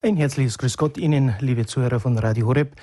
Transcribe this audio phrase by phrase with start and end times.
[0.00, 2.76] Ein herzliches Grüß Gott Ihnen, liebe Zuhörer von Radio Horeb.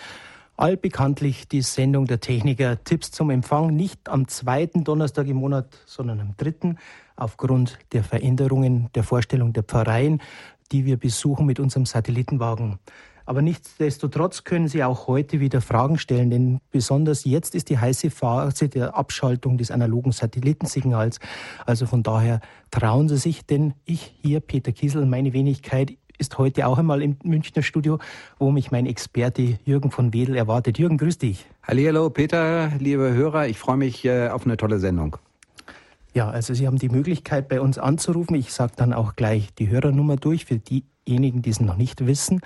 [0.58, 6.20] Allbekanntlich die Sendung der Techniker Tipps zum Empfang nicht am zweiten Donnerstag im Monat, sondern
[6.20, 6.78] am dritten,
[7.16, 10.22] aufgrund der Veränderungen der Vorstellung der Pfarreien,
[10.74, 12.80] die wir besuchen mit unserem Satellitenwagen.
[13.26, 18.12] Aber nichtsdestotrotz können Sie auch heute wieder Fragen stellen, denn besonders jetzt ist die heiße
[18.12, 21.20] Phase der Abschaltung des analogen Satellitensignals.
[21.66, 22.42] Also von daher
[22.72, 27.18] trauen Sie sich, denn ich hier, Peter Kiesel, meine Wenigkeit, ist heute auch einmal im
[27.24, 28.00] Münchner Studio,
[28.40, 30.78] wo mich mein Experte Jürgen von Wedel erwartet.
[30.78, 31.46] Jürgen, grüß dich.
[31.64, 35.18] Hallo, Peter, liebe Hörer, ich freue mich äh, auf eine tolle Sendung.
[36.14, 38.36] Ja, also Sie haben die Möglichkeit, bei uns anzurufen.
[38.36, 42.40] Ich sage dann auch gleich die Hörernummer durch für diejenigen, die es noch nicht wissen.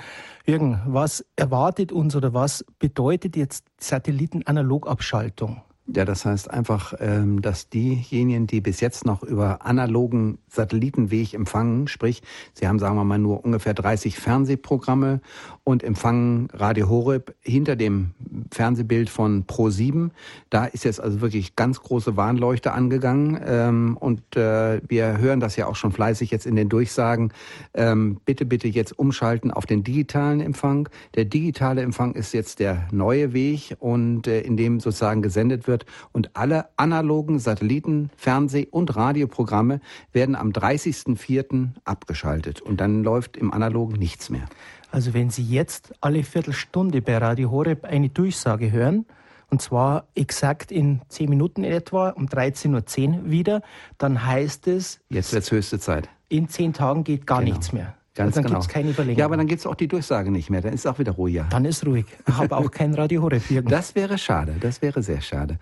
[0.48, 5.62] Jürgen, was erwartet uns oder was bedeutet jetzt Satellitenanalogabschaltung?
[5.96, 11.88] Ja, das heißt einfach, ähm, dass diejenigen, die bis jetzt noch über analogen Satellitenweg empfangen,
[11.88, 12.22] sprich,
[12.54, 15.20] sie haben, sagen wir mal, nur ungefähr 30 Fernsehprogramme
[15.64, 18.12] und empfangen Radio Horeb hinter dem
[18.52, 20.12] Fernsehbild von Pro7.
[20.52, 25.56] Da ist jetzt also wirklich ganz große Warnleuchte angegangen ähm, und äh, wir hören das
[25.56, 27.34] ja auch schon fleißig jetzt in den Durchsagen.
[27.74, 30.88] Ähm, bitte, bitte jetzt umschalten auf den digitalen Empfang.
[31.16, 35.79] Der digitale Empfang ist jetzt der neue Weg und äh, in dem sozusagen gesendet wird
[35.80, 41.70] wird und alle analogen Satelliten, Fernseh- und Radioprogramme werden am 30.04.
[41.86, 44.46] abgeschaltet und dann läuft im analogen nichts mehr.
[44.92, 49.06] Also wenn Sie jetzt alle Viertelstunde bei Radio Horeb eine Durchsage hören,
[49.52, 53.62] und zwar exakt in zehn Minuten etwa, um 13.10 Uhr wieder,
[53.98, 55.00] dann heißt es...
[55.10, 56.08] Jetzt wird höchste Zeit.
[56.28, 57.54] In zehn Tagen geht gar genau.
[57.54, 57.96] nichts mehr.
[58.20, 58.60] Ganz dann genau.
[58.60, 59.18] gibt's keine Überlegung.
[59.18, 60.60] Ja, aber dann gibt es auch die Durchsage nicht mehr.
[60.60, 61.48] Dann ist es auch wieder ruhiger.
[61.52, 62.06] Dann ist ruhig.
[62.28, 63.42] Ich habe auch kein Radio Horeb.
[63.70, 64.56] Das wäre schade.
[64.60, 65.58] Das wäre sehr schade.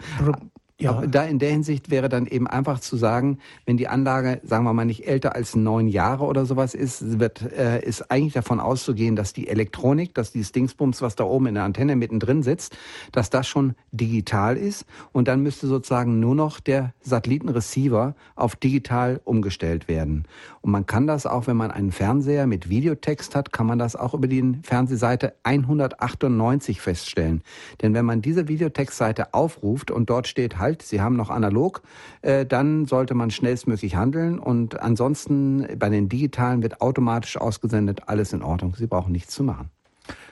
[0.80, 1.02] Ja.
[1.08, 4.74] Da in der Hinsicht wäre dann eben einfach zu sagen, wenn die Anlage, sagen wir
[4.74, 9.16] mal, nicht älter als neun Jahre oder sowas ist, wird, äh, ist eigentlich davon auszugehen,
[9.16, 12.78] dass die Elektronik, dass dieses Dingsbums, was da oben in der Antenne mittendrin sitzt,
[13.12, 19.20] dass das schon digital ist und dann müsste sozusagen nur noch der Satellitenreceiver auf digital
[19.24, 20.26] umgestellt werden.
[20.62, 23.96] Und man kann das auch, wenn man einen Fernseher mit Videotext hat, kann man das
[23.96, 27.42] auch über die Fernsehseite 198 feststellen.
[27.82, 31.82] Denn wenn man diese Videotextseite aufruft und dort steht halt, Sie haben noch analog,
[32.22, 38.34] äh, dann sollte man schnellstmöglich handeln und ansonsten bei den digitalen wird automatisch ausgesendet, alles
[38.34, 38.76] in Ordnung.
[38.76, 39.70] Sie brauchen nichts zu machen.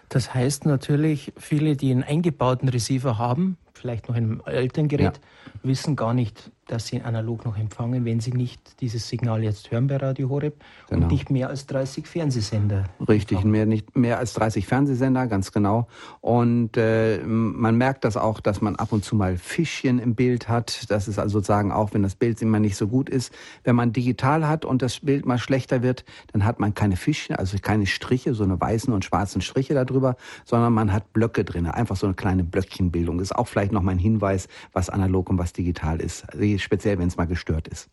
[0.10, 5.20] Das heißt natürlich, viele, die einen eingebauten Receiver haben, vielleicht noch in einem alten Gerät,
[5.20, 5.52] ja.
[5.64, 9.88] wissen gar nicht, dass sie analog noch empfangen, wenn sie nicht dieses Signal jetzt hören
[9.88, 11.04] bei Radio Horeb genau.
[11.04, 12.86] und nicht mehr als 30 Fernsehsender.
[13.08, 15.88] Richtig, mehr, nicht mehr als 30 Fernsehsender, ganz genau.
[16.22, 20.50] Und äh, man merkt das auch, dass man ab und zu mal Fischchen im Bild
[20.50, 20.90] hat.
[20.90, 23.34] Das ist also sozusagen auch, wenn das Bild immer nicht so gut ist.
[23.64, 27.36] Wenn man digital hat und das Bild mal schlechter wird, dann hat man keine Fischchen,
[27.36, 30.16] also keine Striche, so eine weißen und schwarzen Striche darüber,
[30.46, 33.20] sondern man hat Blöcke drin, einfach so eine kleine Blöckchenbildung.
[33.20, 36.26] Das ist auch vielleicht noch mal ein Hinweis, was analog und was digital ist.
[36.64, 37.90] Speziell wenn es mal gestört ist.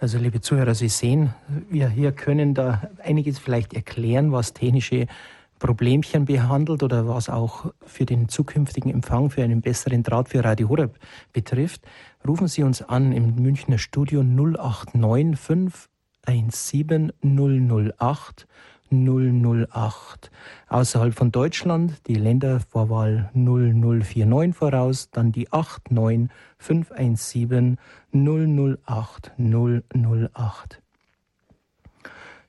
[0.00, 1.32] Also liebe Zuhörer, Sie sehen,
[1.70, 5.06] wir hier können da einiges vielleicht erklären, was technische
[5.60, 10.68] Problemchen behandelt oder was auch für den zukünftigen Empfang für einen besseren Draht für Radio
[10.68, 10.98] Horeb
[11.32, 11.82] betrifft.
[12.26, 18.48] Rufen Sie uns an im Münchner Studio 089 517 008
[18.92, 20.30] 008.
[20.68, 27.78] Außerhalb von Deutschland die Ländervorwahl 0049 voraus, dann die 89 517
[28.12, 30.82] 008 008.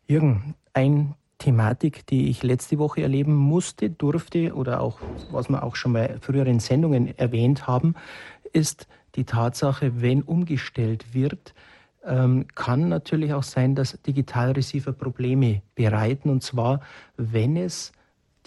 [0.06, 5.00] Jürgen, eine Thematik, die ich letzte Woche erleben musste, durfte oder auch,
[5.32, 7.96] was wir auch schon bei früheren Sendungen erwähnt haben,
[8.54, 11.54] ist die Tatsache, wenn umgestellt wird,
[12.06, 16.30] ähm, kann natürlich auch sein, dass Digitalreceiver Probleme bereiten.
[16.30, 16.82] Und zwar,
[17.18, 17.92] wenn es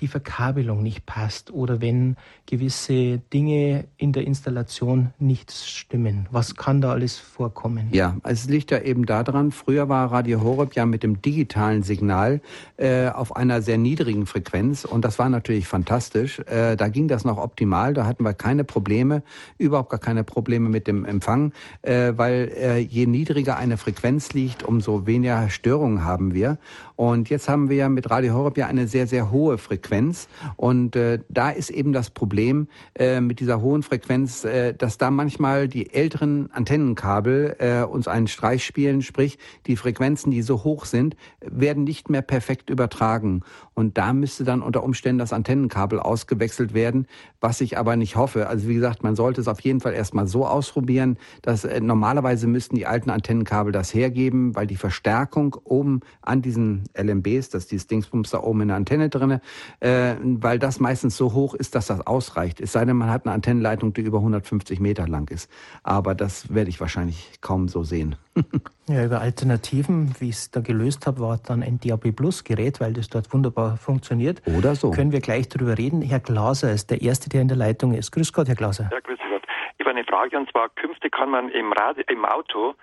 [0.01, 6.27] die Verkabelung nicht passt oder wenn gewisse Dinge in der Installation nicht stimmen.
[6.31, 7.89] Was kann da alles vorkommen?
[7.93, 12.41] Ja, es liegt ja eben daran, früher war Radio Horeb ja mit dem digitalen Signal
[12.77, 16.41] äh, auf einer sehr niedrigen Frequenz und das war natürlich fantastisch.
[16.41, 19.23] Äh, da ging das noch optimal, da hatten wir keine Probleme,
[19.59, 24.63] überhaupt gar keine Probleme mit dem Empfang, äh, weil äh, je niedriger eine Frequenz liegt,
[24.63, 26.59] umso weniger Störungen haben wir.
[26.97, 30.29] Und jetzt haben wir ja mit Radio Horeb ja eine sehr, sehr hohe Frequenz.
[30.57, 35.11] Und äh, da ist eben das Problem äh, mit dieser hohen Frequenz, äh, dass da
[35.11, 40.87] manchmal die älteren Antennenkabel äh, uns einen Streich spielen, sprich die Frequenzen, die so hoch
[40.87, 43.43] sind, werden nicht mehr perfekt übertragen.
[43.75, 47.07] Und da müsste dann unter Umständen das Antennenkabel ausgewechselt werden,
[47.41, 48.49] was ich aber nicht hoffe.
[48.49, 52.47] Also wie gesagt, man sollte es auf jeden Fall erstmal so ausprobieren, dass äh, normalerweise
[52.47, 57.73] müssten die alten Antennenkabel das hergeben, weil die Verstärkung oben an diesen LMBs, das ist
[57.73, 59.41] dieses Dingsbums da oben in der Antenne drinne,
[59.81, 62.61] äh, weil das meistens so hoch ist, dass das ausreicht.
[62.61, 65.51] Es sei denn, man hat eine Antennenleitung, die über 150 Meter lang ist.
[65.83, 68.17] Aber das werde ich wahrscheinlich kaum so sehen.
[68.89, 72.81] ja, über Alternativen, wie ich es da gelöst habe, war dann ein DAB Plus Gerät,
[72.81, 74.43] weil das dort wunderbar funktioniert.
[74.47, 74.91] Oder so.
[74.91, 76.03] Können wir gleich darüber reden.
[76.03, 78.11] Herr Glaser ist der Erste, der in der Leitung ist.
[78.13, 78.89] Grüß Gott, Herr Glaser.
[78.93, 79.43] Ja, grüß Gott.
[79.79, 82.75] Ich habe eine Frage und zwar, künftig kann man im, Radio, im Auto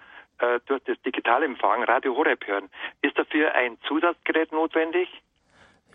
[0.66, 2.70] durch das Digitalempfang Radio Horeb hören.
[3.02, 5.10] Ist dafür ein Zusatzgerät notwendig?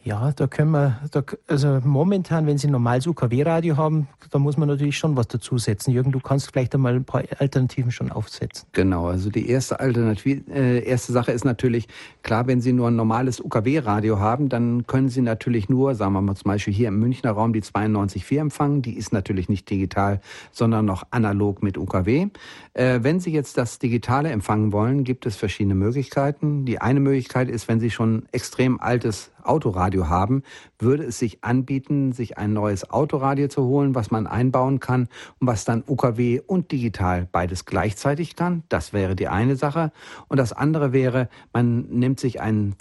[0.05, 4.69] Ja, da können wir, da, also momentan, wenn Sie normales UKW-Radio haben, da muss man
[4.69, 5.93] natürlich schon was dazusetzen.
[5.93, 8.69] Jürgen, du kannst vielleicht einmal ein paar Alternativen schon aufsetzen.
[8.73, 11.89] Genau, also die erste Alternative, äh, erste Sache ist natürlich,
[12.23, 16.23] klar, wenn Sie nur ein normales UKW-Radio haben, dann können Sie natürlich nur, sagen wir
[16.23, 18.83] mal zum Beispiel hier im Münchner Raum die 92.4 empfangen.
[18.83, 20.21] Die ist natürlich nicht digital,
[20.53, 22.29] sondern noch analog mit UKW.
[22.75, 26.65] Äh, wenn Sie jetzt das Digitale empfangen wollen, gibt es verschiedene Möglichkeiten.
[26.65, 30.43] Die eine Möglichkeit ist, wenn Sie schon extrem altes Autoradio haben,
[30.79, 35.09] würde es sich anbieten, sich ein neues Autoradio zu holen, was man einbauen kann
[35.41, 38.63] und was dann UKW und digital beides gleichzeitig kann.
[38.69, 39.93] Das wäre die eine Sache.
[40.29, 42.77] Und das andere wäre, man nimmt sich ein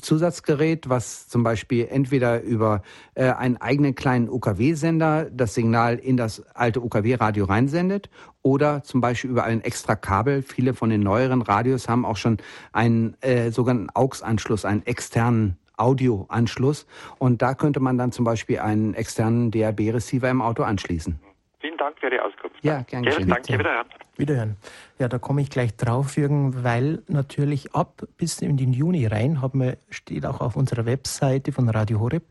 [0.00, 2.82] Zusatzgerät, was zum Beispiel entweder über
[3.14, 8.10] äh, einen eigenen kleinen UKW-Sender das Signal in das alte UKW-Radio reinsendet
[8.42, 10.42] oder zum Beispiel über ein extra Kabel.
[10.42, 12.36] Viele von den neueren Radios haben auch schon
[12.72, 16.86] einen äh, sogenannten AUX-Anschluss, einen externen Audioanschluss.
[17.18, 21.18] Und da könnte man dann zum Beispiel einen externen DAB-Receiver im Auto anschließen.
[21.60, 22.56] Vielen Dank für die Auskunft.
[22.62, 23.10] Ja, gerne.
[23.10, 23.86] Danke, wiederhören.
[24.18, 24.56] Wiederhören.
[24.98, 29.42] Ja, da komme ich gleich drauf, Jürgen, weil natürlich ab bis in den Juni rein,
[29.42, 32.24] haben wir, steht auch auf unserer Webseite von Radio Horeb,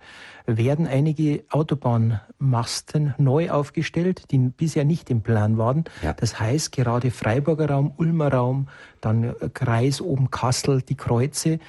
[0.48, 5.86] werden einige Autobahnmasten neu aufgestellt, die bisher nicht im Plan waren.
[6.02, 6.14] Ja.
[6.14, 8.68] Das heißt, gerade Freiburger Raum, Ulmer Raum,
[9.02, 11.60] dann Kreis oben Kassel, die Kreuze,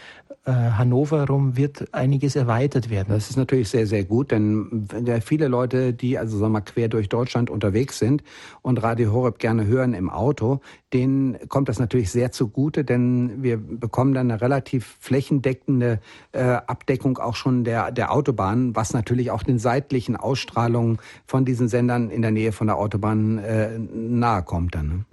[0.46, 3.08] äh, Hannover rum wird einiges erweitert werden.
[3.08, 4.86] Das ist natürlich sehr, sehr gut, denn
[5.20, 8.22] viele Leute, die also sagen wir mal quer durch Deutschland unterwegs sind
[8.62, 10.61] und Radio Horeb gerne hören im Auto,
[10.93, 16.00] denen kommt das natürlich sehr zugute, denn wir bekommen dann eine relativ flächendeckende
[16.32, 21.69] äh, Abdeckung auch schon der, der Autobahn, was natürlich auch den seitlichen Ausstrahlungen von diesen
[21.69, 24.88] Sendern in der Nähe von der Autobahn äh, nahe kommt dann.
[24.88, 25.05] Ne?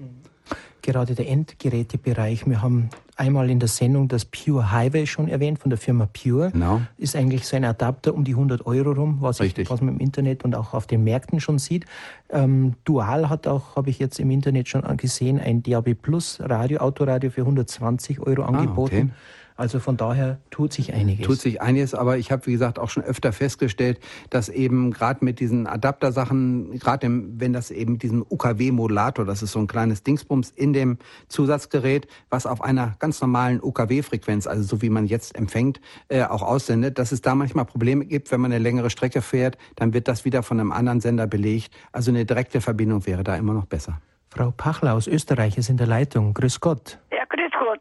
[0.83, 2.45] Gerade der Endgerätebereich.
[2.45, 6.51] Wir haben einmal in der Sendung das Pure Highway schon erwähnt von der Firma Pure.
[6.51, 6.81] Genau.
[6.97, 9.99] Ist eigentlich so ein Adapter um die 100 Euro rum, was, ich, was man im
[10.01, 11.85] Internet und auch auf den Märkten schon sieht.
[12.29, 16.79] Ähm, Dual hat auch, habe ich jetzt im Internet schon gesehen, ein DAB Plus Radio,
[16.79, 18.95] Autoradio für 120 Euro angeboten.
[18.95, 19.11] Ah, okay.
[19.55, 21.25] Also von daher tut sich einiges.
[21.25, 25.23] Tut sich einiges, aber ich habe, wie gesagt, auch schon öfter festgestellt, dass eben gerade
[25.23, 30.49] mit diesen Adaptersachen, gerade wenn das eben diesen UKW-Modulator, das ist so ein kleines Dingsbums
[30.49, 30.97] in dem
[31.27, 36.41] Zusatzgerät, was auf einer ganz normalen UKW-Frequenz, also so wie man jetzt empfängt, äh, auch
[36.41, 40.07] aussendet, dass es da manchmal Probleme gibt, wenn man eine längere Strecke fährt, dann wird
[40.07, 41.73] das wieder von einem anderen Sender belegt.
[41.91, 44.01] Also eine direkte Verbindung wäre da immer noch besser.
[44.29, 46.33] Frau Pachler aus Österreich ist in der Leitung.
[46.33, 46.97] Grüß Gott.
[47.11, 47.79] Ja, grüß Gott.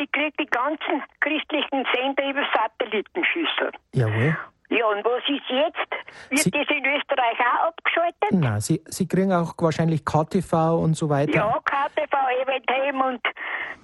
[0.00, 3.72] Ich kriege die ganzen christlichen Sender über Satellitenschüssel.
[3.94, 4.36] Jawohl.
[4.70, 6.30] Ja, und was ist jetzt?
[6.30, 8.32] Wird Sie, das in Österreich auch abgeschaltet?
[8.32, 11.32] Nein, Sie, Sie kriegen auch wahrscheinlich KTV und so weiter.
[11.32, 13.20] Ja, KTV, Eventheim und,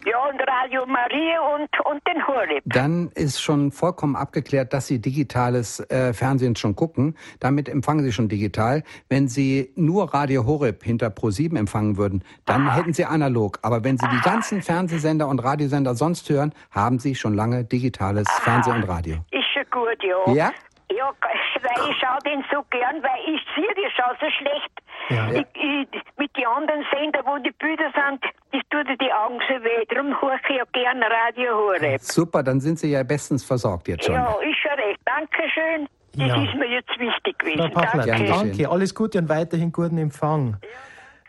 [0.05, 2.63] ja, und Radio Maria und, und den Horeb.
[2.67, 7.17] Dann ist schon vollkommen abgeklärt, dass Sie digitales äh, Fernsehen schon gucken.
[7.41, 8.83] Damit empfangen Sie schon digital.
[9.09, 12.77] Wenn Sie nur Radio Horeb hinter Pro7 empfangen würden, dann Aha.
[12.77, 13.59] hätten Sie analog.
[13.63, 18.29] Aber wenn Sie die ganzen Fernsehsender und Radiosender sonst hören, haben Sie schon lange digitales
[18.29, 18.41] Aha.
[18.43, 19.17] Fernsehen und Radio.
[19.31, 20.35] Ist schon gut, ja.
[20.35, 20.53] Ja?
[20.91, 21.11] Ja,
[21.63, 24.73] weil ich schaue den so gern, weil ich sehe die schaue so schlecht.
[25.09, 25.29] Ja.
[25.31, 28.23] Ich, ich, mit den anderen Sender, wo die Bilder sind,
[28.53, 29.85] das tut die Augen so weh.
[29.89, 32.01] Darum höre ich ja gern Radio Horeb.
[32.01, 34.15] Super, dann sind Sie ja bestens versorgt jetzt schon.
[34.15, 35.01] Ja, ist schon recht.
[35.05, 35.89] Dankeschön.
[36.17, 36.45] Das ja.
[36.45, 37.73] ist mir jetzt wichtig gewesen.
[37.73, 38.25] Pachler, danke.
[38.27, 38.71] danke.
[38.71, 40.59] Alles Gute und weiterhin guten Empfang.
[40.63, 40.69] Ja.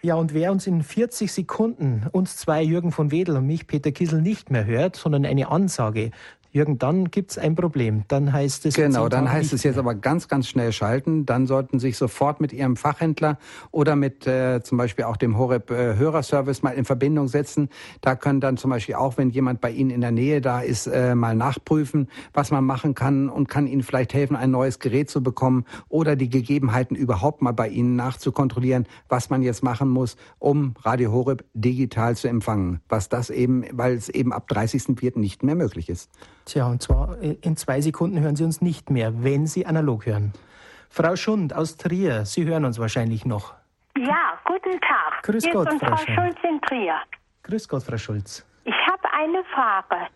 [0.05, 3.91] Ja, und wer uns in 40 Sekunden, uns zwei, Jürgen von Wedel und mich, Peter
[3.91, 6.12] Kissel, nicht mehr hört, sondern eine Ansage
[6.55, 8.05] Jürgen, dann gibt es ein Problem.
[8.07, 8.75] Dann heißt es.
[8.75, 11.25] Genau, dann heißt es jetzt aber ganz, ganz schnell schalten.
[11.25, 13.38] Dann sollten Sie sich sofort mit Ihrem Fachhändler
[13.71, 17.67] oder mit äh, zum Beispiel auch dem Horeb äh, Hörerservice mal in Verbindung setzen.
[18.00, 20.88] Da können dann zum Beispiel auch, wenn jemand bei Ihnen in der Nähe da ist,
[20.88, 25.09] äh, mal nachprüfen, was man machen kann und kann Ihnen vielleicht helfen, ein neues Gerät
[25.09, 30.15] zu bekommen oder die Gegebenheiten überhaupt mal bei Ihnen nachzukontrollieren, was man jetzt machen muss,
[30.39, 32.79] um Radio Horeb digital zu empfangen.
[32.88, 35.19] Was das eben, weil es eben ab 30.04.
[35.19, 36.09] nicht mehr möglich ist.
[36.46, 40.32] Tja, und zwar in zwei Sekunden hören Sie uns nicht mehr, wenn Sie analog hören.
[40.90, 43.54] Frau Schund aus Trier, Sie hören uns wahrscheinlich noch.
[43.98, 45.24] Ja, guten Tag.
[45.24, 46.98] Grüß Hier Gott, Frau, Frau Schulz in Trier.
[47.44, 48.46] Grüß Gott, Frau Schulz.
[48.64, 50.08] Ich habe eine Frage.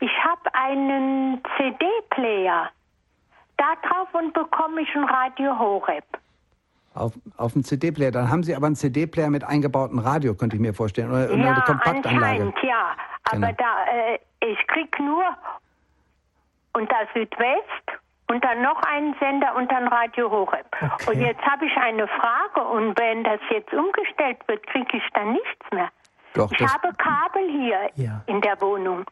[0.00, 2.70] Ich habe einen CD-Player.
[3.56, 6.04] Da drauf und bekomme ich ein Radio Horeb.
[6.94, 8.10] Auf, auf dem CD-Player.
[8.10, 11.10] Dann haben Sie aber einen CD-Player mit eingebautem Radio, könnte ich mir vorstellen.
[11.10, 12.52] Oder, ja, eine Kompaktanlage.
[12.62, 12.96] ja.
[13.24, 13.52] Aber genau.
[13.58, 15.24] da, äh, ich krieg nur
[16.76, 17.86] unter Südwest
[18.28, 20.66] und dann noch einen Sender und dann Radio Horeb.
[20.80, 21.10] Okay.
[21.10, 25.32] Und jetzt habe ich eine Frage und wenn das jetzt umgestellt wird, kriege ich dann
[25.32, 25.88] nichts mehr.
[26.34, 28.22] Doch, ich habe Kabel hier ja.
[28.26, 29.04] in der Wohnung.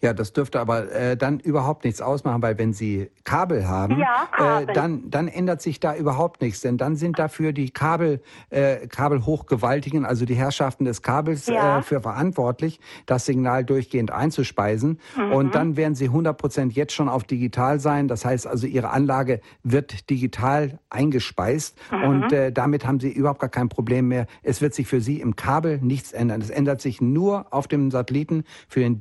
[0.00, 4.28] Ja, das dürfte aber äh, dann überhaupt nichts ausmachen, weil wenn Sie Kabel haben, ja,
[4.30, 4.68] Kabel.
[4.68, 6.60] Äh, dann, dann ändert sich da überhaupt nichts.
[6.60, 11.78] Denn dann sind dafür die Kabel, äh, Kabelhochgewaltigen, also die Herrschaften des Kabels, ja.
[11.78, 15.00] äh, für verantwortlich, das Signal durchgehend einzuspeisen.
[15.16, 15.32] Mhm.
[15.32, 18.06] Und dann werden Sie 100 Prozent jetzt schon auf digital sein.
[18.06, 21.78] Das heißt also, Ihre Anlage wird digital eingespeist.
[21.90, 22.04] Mhm.
[22.04, 24.26] Und äh, damit haben Sie überhaupt gar kein Problem mehr.
[24.42, 26.42] Es wird sich für Sie im Kabel nichts ändern.
[26.42, 28.98] Es ändert sich nur auf dem Satelliten für den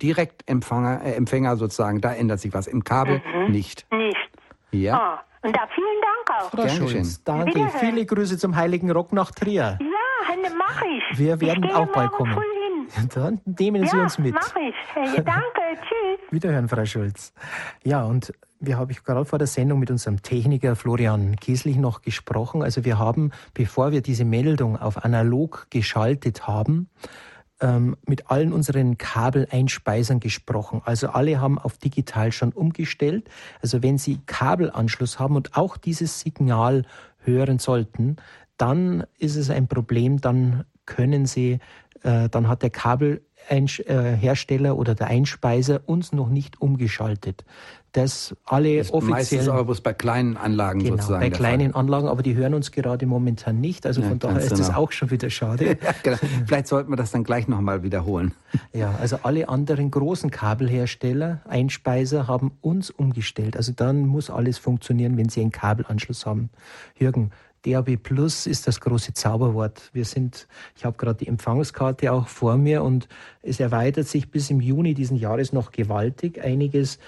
[0.61, 2.67] Direktempfänger äh, Empfänger sozusagen, da ändert sich was.
[2.67, 3.51] Im Kabel mhm.
[3.51, 3.85] nicht.
[3.91, 4.17] Nicht.
[4.71, 4.97] Ja.
[4.97, 5.23] Ah.
[5.41, 6.49] Und da vielen Dank auch.
[6.51, 7.67] Frau Schulz, danke.
[7.79, 9.77] Viele Grüße zum Heiligen Rock nach Trier.
[9.81, 11.19] Ja, mache ich.
[11.19, 12.37] Wir werden ich auch bald kommen.
[13.13, 14.33] Dann nehmen Sie ja, uns mit.
[14.33, 14.75] Mach ich.
[15.15, 15.23] Danke,
[15.81, 16.31] tschüss.
[16.31, 17.33] Wiederhören, Frau Schulz.
[17.83, 22.63] Ja, und wir haben gerade vor der Sendung mit unserem Techniker Florian Kieslich noch gesprochen.
[22.63, 26.89] Also wir haben, bevor wir diese Meldung auf analog geschaltet haben,
[27.63, 30.81] ähm, mit allen unseren Kabeleinspeisern gesprochen.
[30.83, 33.29] Also alle haben auf digital schon umgestellt.
[33.61, 36.83] Also wenn Sie Kabelanschluss haben und auch dieses Signal
[37.19, 38.17] hören sollten,
[38.57, 41.59] dann ist es ein Problem, dann können Sie,
[42.03, 42.69] äh, dann hat der
[43.47, 47.43] Kabelhersteller oder der Einspeiser uns noch nicht umgeschaltet
[47.93, 49.11] dass alle das offiziell.
[49.11, 51.21] Meistens aber bloß bei kleinen Anlagen genau, sozusagen.
[51.21, 51.79] Bei kleinen Fall.
[51.79, 53.85] Anlagen, aber die hören uns gerade momentan nicht.
[53.85, 54.57] Also ja, von daher ist genau.
[54.57, 55.65] das auch schon wieder schade.
[55.83, 56.17] ja, genau.
[56.47, 58.33] Vielleicht sollten wir das dann gleich nochmal wiederholen.
[58.71, 63.55] Ja, also alle anderen großen Kabelhersteller, Einspeiser haben uns umgestellt.
[63.55, 66.49] Also dann muss alles funktionieren, wenn sie einen Kabelanschluss haben.
[66.97, 67.31] Jürgen,
[67.65, 69.89] DAB Plus ist das große Zauberwort.
[69.93, 73.07] Wir sind, ich habe gerade die Empfangskarte auch vor mir und
[73.41, 76.41] es erweitert sich bis im Juni diesen Jahres noch gewaltig.
[76.43, 76.99] Einiges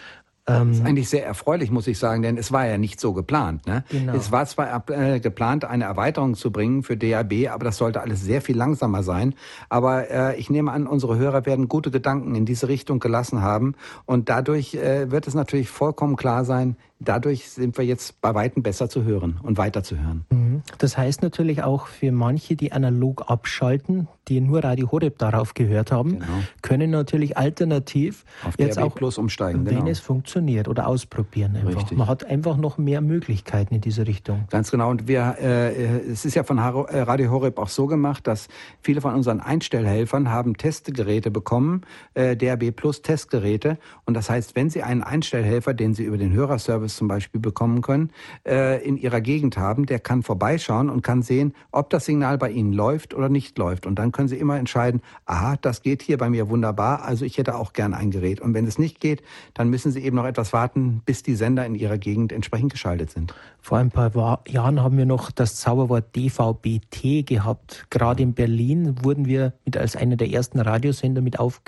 [0.45, 3.13] das ist ähm, eigentlich sehr erfreulich, muss ich sagen, denn es war ja nicht so
[3.13, 3.65] geplant.
[3.65, 3.83] Ne?
[3.89, 4.13] Genau.
[4.13, 8.21] Es war zwar äh, geplant, eine Erweiterung zu bringen für DAB, aber das sollte alles
[8.21, 9.33] sehr viel langsamer sein.
[9.69, 13.73] Aber äh, ich nehme an, unsere Hörer werden gute Gedanken in diese Richtung gelassen haben.
[14.05, 18.63] Und dadurch äh, wird es natürlich vollkommen klar sein, dadurch sind wir jetzt bei Weitem
[18.63, 20.25] besser zu hören und weiter zu hören.
[20.29, 20.63] Mhm.
[20.77, 25.91] Das heißt natürlich auch für manche, die analog abschalten, die nur Radio Horeb darauf gehört
[25.91, 26.25] haben, genau.
[26.61, 29.87] können natürlich alternativ Auf jetzt auch Plus umsteigen, wenn genau.
[29.87, 31.75] es funktioniert oder ausprobieren einfach.
[31.75, 31.97] Richtig.
[31.97, 34.45] Man hat einfach noch mehr Möglichkeiten in diese Richtung.
[34.49, 34.89] Ganz genau.
[34.89, 38.47] Und wir, äh, es ist ja von äh, Radio Horeb auch so gemacht, dass
[38.81, 41.81] viele von unseren Einstellhelfern haben Testgeräte bekommen,
[42.13, 43.77] äh, DRB Plus Testgeräte.
[44.05, 47.81] Und das heißt, wenn Sie einen Einstellhelfer, den Sie über den Hörerservice zum Beispiel bekommen
[47.81, 48.11] können,
[48.45, 52.51] äh, in Ihrer Gegend haben, der kann vorbeischauen und kann sehen, ob das Signal bei
[52.51, 53.85] Ihnen läuft oder nicht läuft.
[53.85, 57.37] Und dann können Sie immer entscheiden, aha, das geht hier bei mir wunderbar, also ich
[57.37, 58.41] hätte auch gern ein Gerät.
[58.41, 59.23] Und wenn es nicht geht,
[59.53, 63.09] dann müssen Sie eben noch etwas warten, bis die Sender in Ihrer Gegend entsprechend geschaltet
[63.09, 63.33] sind.
[63.61, 67.87] Vor ein paar Jahren haben wir noch das Zauberwort DVB-T gehabt.
[67.89, 71.61] Gerade in Berlin wurden wir mit als einer der ersten Radiosender mit auf,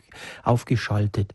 [0.44, 1.34] aufgeschaltet.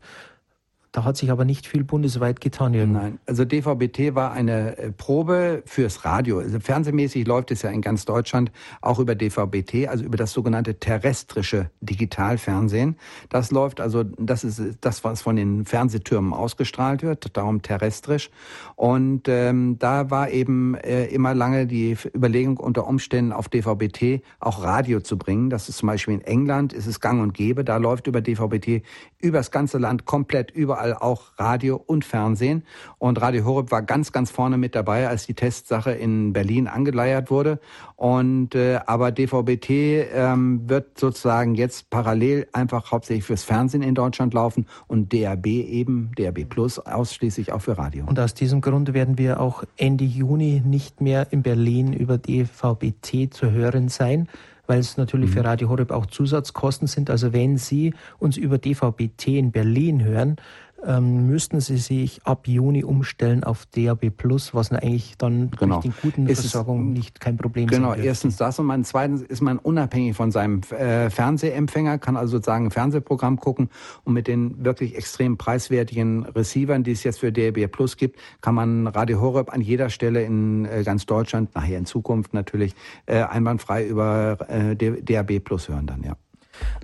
[0.93, 2.75] Da hat sich aber nicht viel bundesweit getan.
[2.75, 2.99] Irgendwie.
[2.99, 6.37] Nein, also DVB-T war eine äh, Probe fürs Radio.
[6.37, 10.75] Also fernsehmäßig läuft es ja in ganz Deutschland auch über DVB-T, also über das sogenannte
[10.75, 12.97] terrestrische Digitalfernsehen.
[13.29, 18.29] Das läuft also, das ist das, was von den Fernsehtürmen ausgestrahlt wird, darum terrestrisch.
[18.75, 24.61] Und ähm, da war eben äh, immer lange die Überlegung unter Umständen auf DVB-T auch
[24.61, 25.49] Radio zu bringen.
[25.49, 27.63] Das ist zum Beispiel in England, ist es gang und gäbe.
[27.63, 28.83] Da läuft über DVB-T
[29.19, 32.63] übers ganze Land komplett überall überall auch Radio und Fernsehen.
[32.99, 37.31] Und Radio Horeb war ganz, ganz vorne mit dabei, als die Testsache in Berlin angeleiert
[37.31, 37.59] wurde.
[37.95, 44.33] Und äh, aber DVB-T ähm, wird sozusagen jetzt parallel einfach hauptsächlich fürs Fernsehen in Deutschland
[44.33, 48.05] laufen und DAB eben, DAB Plus ausschließlich auch für Radio.
[48.05, 53.29] Und aus diesem Grund werden wir auch Ende Juni nicht mehr in Berlin über DVB-T
[53.29, 54.27] zu hören sein
[54.67, 55.33] weil es natürlich mhm.
[55.33, 57.09] für Radio Horeb auch Zusatzkosten sind.
[57.09, 60.37] Also wenn Sie uns über DVB-T in Berlin hören,
[60.85, 65.81] ähm, müssten sie sich ab Juni umstellen auf DAB Plus, was eigentlich dann genau.
[65.81, 67.75] durch die guten ist Versorgung es, nicht kein Problem ist.
[67.75, 72.37] Genau, erstens das und man, zweitens ist man unabhängig von seinem äh, Fernsehempfänger, kann also
[72.37, 73.69] sozusagen ein Fernsehprogramm gucken
[74.03, 78.55] und mit den wirklich extrem preiswertigen Receivern, die es jetzt für DAB Plus gibt, kann
[78.55, 82.73] man Radio Horeb an jeder Stelle in äh, ganz Deutschland, nachher in Zukunft natürlich,
[83.05, 86.15] äh, einwandfrei über äh, DAB Plus hören dann, ja.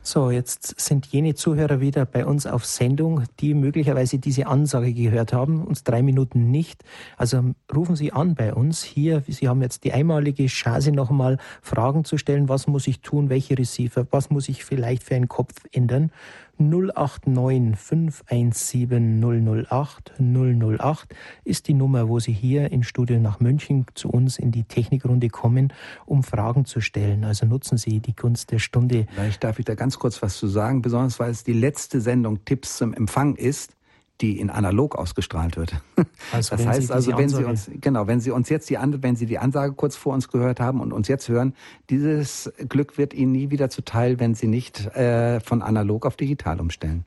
[0.02, 5.34] So, jetzt sind jene Zuhörer wieder bei uns auf Sendung, die möglicherweise diese Ansage gehört
[5.34, 6.84] haben, uns drei Minuten nicht.
[7.18, 9.24] Also rufen Sie an bei uns hier.
[9.28, 12.48] Sie haben jetzt die einmalige Chance, noch einmal Fragen zu stellen.
[12.48, 13.30] Was muss ich tun?
[13.30, 14.08] Welche Receiver?
[14.12, 16.12] Was muss ich vielleicht für einen Kopf ändern?
[16.60, 21.16] 089 517 008 008
[21.46, 25.30] ist die Nummer, wo Sie hier im Studio nach München zu uns in die Technikrunde
[25.30, 25.72] kommen,
[26.06, 27.24] um Fragen zu stellen.
[27.24, 29.06] Also nutzen Sie die Gunst der Stunde.
[29.14, 32.44] Vielleicht darf ich da ganz kurz was zu sagen, besonders weil es die letzte Sendung
[32.46, 33.74] Tipps zum Empfang ist
[34.22, 35.74] die in analog ausgestrahlt wird.
[36.32, 39.26] Also das heißt also, wenn Sie uns, genau, wenn Sie uns jetzt die, wenn Sie
[39.26, 41.54] die Ansage kurz vor uns gehört haben und uns jetzt hören,
[41.90, 46.60] dieses Glück wird Ihnen nie wieder zuteil, wenn Sie nicht äh, von analog auf digital
[46.60, 47.06] umstellen.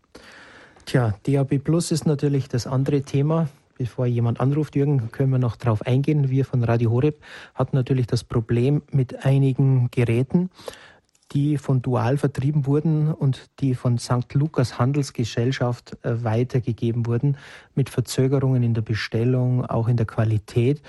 [0.86, 3.48] Tja, DAB Plus ist natürlich das andere Thema.
[3.78, 6.30] Bevor jemand anruft, Jürgen, können wir noch darauf eingehen.
[6.30, 7.22] Wir von Radio Horeb
[7.54, 10.50] hatten natürlich das Problem mit einigen Geräten
[11.32, 14.32] die von Dual vertrieben wurden und die von St.
[14.34, 17.36] Lukas Handelsgesellschaft äh, weitergegeben wurden,
[17.74, 20.82] mit Verzögerungen in der Bestellung, auch in der Qualität.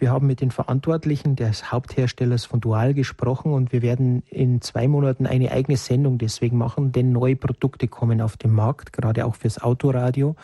[0.00, 4.86] Wir haben mit den Verantwortlichen des Hauptherstellers von Dual gesprochen und wir werden in zwei
[4.86, 9.34] Monaten eine eigene Sendung deswegen machen, denn neue Produkte kommen auf den Markt, gerade auch
[9.34, 10.36] fürs Autoradio.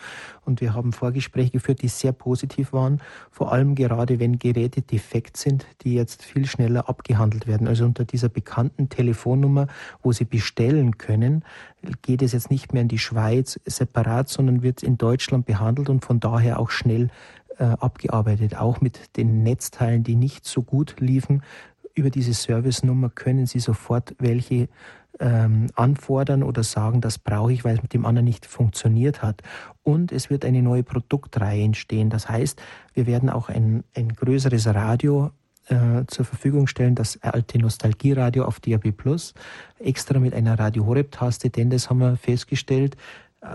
[0.43, 2.99] Und wir haben Vorgespräche geführt, die sehr positiv waren,
[3.31, 7.69] vor allem gerade wenn Geräte defekt sind, die jetzt viel schneller abgehandelt werden.
[7.69, 9.67] Also unter dieser bekannten Telefonnummer,
[10.03, 11.45] wo Sie bestellen können,
[12.01, 16.03] geht es jetzt nicht mehr in die Schweiz separat, sondern wird in Deutschland behandelt und
[16.03, 17.09] von daher auch schnell
[17.63, 18.57] abgearbeitet.
[18.57, 21.43] Auch mit den Netzteilen, die nicht so gut liefen.
[21.93, 24.67] Über diese Service-Nummer können Sie sofort welche
[25.19, 29.41] ähm, anfordern oder sagen, das brauche ich, weil es mit dem anderen nicht funktioniert hat.
[29.83, 32.09] Und es wird eine neue Produktreihe entstehen.
[32.09, 32.61] Das heißt,
[32.93, 35.31] wir werden auch ein, ein größeres Radio
[35.67, 39.33] äh, zur Verfügung stellen, das alte Nostalgieradio auf DAB Plus,
[39.79, 42.97] extra mit einer Radio Horeb-Taste, denn das haben wir festgestellt,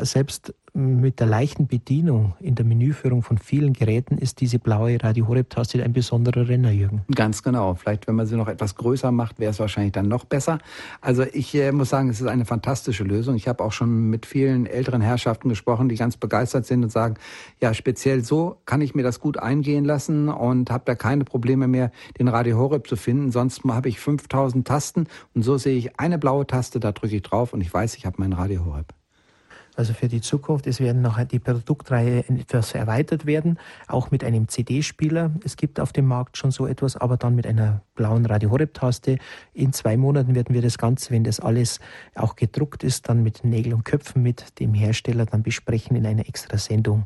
[0.01, 5.27] selbst mit der leichten Bedienung in der Menüführung von vielen Geräten ist diese blaue Radio
[5.27, 7.03] Horeb-Taste ein besonderer Renner, Jürgen.
[7.15, 7.75] Ganz genau.
[7.75, 10.59] Vielleicht, wenn man sie noch etwas größer macht, wäre es wahrscheinlich dann noch besser.
[11.01, 13.35] Also ich äh, muss sagen, es ist eine fantastische Lösung.
[13.35, 17.15] Ich habe auch schon mit vielen älteren Herrschaften gesprochen, die ganz begeistert sind und sagen,
[17.61, 21.67] ja, speziell so kann ich mir das gut eingehen lassen und habe da keine Probleme
[21.67, 23.33] mehr, den Radio Horeb zu finden.
[23.33, 27.23] Sonst habe ich 5000 Tasten und so sehe ich eine blaue Taste, da drücke ich
[27.23, 29.00] drauf und ich weiß, ich habe mein Radio Horeb
[29.77, 30.67] also für die Zukunft.
[30.67, 35.31] Es werden noch die Produktreihe etwas erweitert werden, auch mit einem CD-Spieler.
[35.45, 39.19] Es gibt auf dem Markt schon so etwas, aber dann mit einer blauen Radio Horeb-Taste.
[39.55, 41.81] In zwei Monaten werden wir das Ganze, wenn das alles
[42.15, 46.29] auch gedruckt ist, dann mit Nägel und Köpfen mit dem Hersteller dann besprechen in einer
[46.29, 47.05] extra Sendung.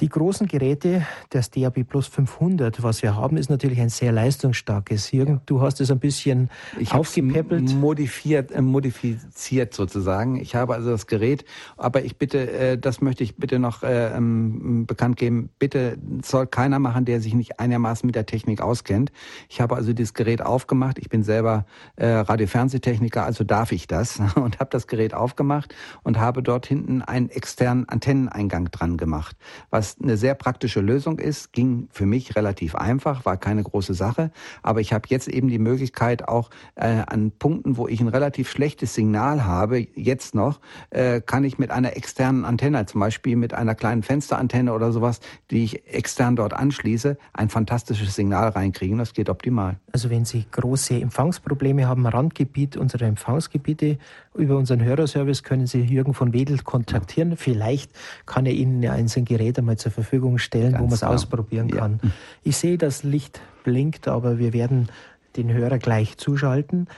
[0.00, 5.12] Die großen Geräte, das DAB Plus 500, was wir haben, ist natürlich ein sehr leistungsstarkes.
[5.12, 5.40] Jürgen, ja.
[5.44, 7.74] du hast es ein bisschen ich aufgepäppelt.
[7.74, 10.36] Modifiziert, äh, modifiziert sozusagen.
[10.40, 11.44] Ich habe also das Gerät,
[11.76, 15.50] aber ich bitte, äh, das möchte ich bitte noch äh, ähm, bekannt geben.
[15.58, 19.12] Bitte soll keiner machen, der sich nicht einigermaßen mit der Technik auskennt.
[19.50, 20.98] Ich habe also dieses Gerät aufgemacht.
[20.98, 26.18] Ich bin selber äh, Radio-Fernsehtechniker, also darf ich das und habe das Gerät aufgemacht und
[26.18, 29.36] habe dort hinten einen externen Antenneneingang dran gemacht,
[29.68, 34.30] was eine sehr praktische Lösung ist, ging für mich relativ einfach, war keine große Sache.
[34.62, 38.50] Aber ich habe jetzt eben die Möglichkeit, auch äh, an Punkten, wo ich ein relativ
[38.50, 43.54] schlechtes Signal habe, jetzt noch, äh, kann ich mit einer externen Antenne, zum Beispiel mit
[43.54, 48.98] einer kleinen Fensterantenne oder sowas, die ich extern dort anschließe, ein fantastisches Signal reinkriegen.
[48.98, 49.78] Das geht optimal.
[49.92, 53.98] Also wenn Sie große Empfangsprobleme haben, Randgebiet unserer Empfangsgebiete,
[54.34, 57.36] über unseren Hörerservice können Sie Jürgen von Wedel kontaktieren.
[57.36, 57.90] Vielleicht
[58.26, 61.12] kann er Ihnen ja ein Gerät einmal zur Verfügung stellen, Ganz wo man es genau.
[61.12, 62.00] ausprobieren kann.
[62.02, 62.10] Ja.
[62.42, 64.88] Ich sehe, das Licht blinkt, aber wir werden
[65.36, 66.88] den Hörer gleich zuschalten.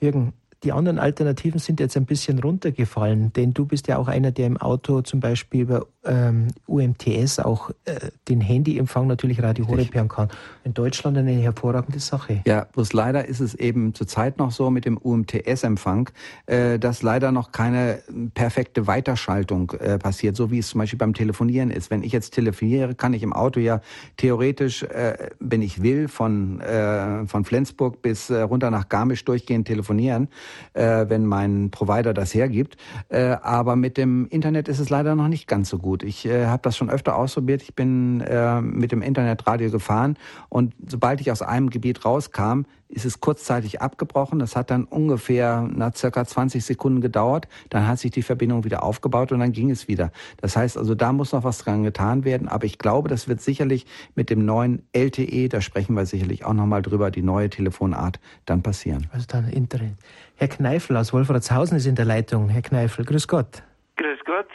[0.00, 0.32] Jürgen,
[0.64, 4.46] die anderen Alternativen sind jetzt ein bisschen runtergefallen, denn du bist ja auch einer, der
[4.46, 10.08] im Auto zum Beispiel über ähm, UMTS auch äh, den Handyempfang natürlich Radio Horeb hören
[10.08, 10.28] kann.
[10.64, 12.42] In Deutschland eine hervorragende Sache.
[12.46, 16.10] Ja, bloß leider ist es eben zurzeit noch so mit dem UMTS-Empfang,
[16.46, 18.00] äh, dass leider noch keine
[18.34, 21.90] perfekte Weiterschaltung äh, passiert, so wie es zum Beispiel beim Telefonieren ist.
[21.90, 23.80] Wenn ich jetzt telefoniere, kann ich im Auto ja
[24.16, 29.66] theoretisch, äh, wenn ich will, von, äh, von Flensburg bis äh, runter nach Garmisch durchgehend
[29.66, 30.28] telefonieren,
[30.72, 32.76] äh, wenn mein Provider das hergibt.
[33.08, 35.97] Äh, aber mit dem Internet ist es leider noch nicht ganz so gut.
[36.02, 37.62] Ich äh, habe das schon öfter ausprobiert.
[37.62, 40.16] Ich bin äh, mit dem Internetradio gefahren
[40.48, 44.38] und sobald ich aus einem Gebiet rauskam, ist es kurzzeitig abgebrochen.
[44.38, 47.46] Das hat dann ungefähr na, circa 20 Sekunden gedauert.
[47.68, 50.10] Dann hat sich die Verbindung wieder aufgebaut und dann ging es wieder.
[50.38, 52.48] Das heißt also, da muss noch was dran getan werden.
[52.48, 56.54] Aber ich glaube, das wird sicherlich mit dem neuen LTE, da sprechen wir sicherlich auch
[56.54, 59.06] nochmal drüber, die neue Telefonart, dann passieren.
[59.12, 59.94] Also dann Internet.
[60.36, 62.48] Herr Kneifel aus Wolfratshausen ist in der Leitung.
[62.48, 63.62] Herr Kneifel, grüß Gott.
[63.96, 64.46] Grüß Gott.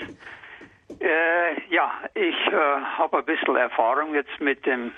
[1.00, 4.92] Äh, ja, ich äh, habe ein bisschen Erfahrung jetzt mit dem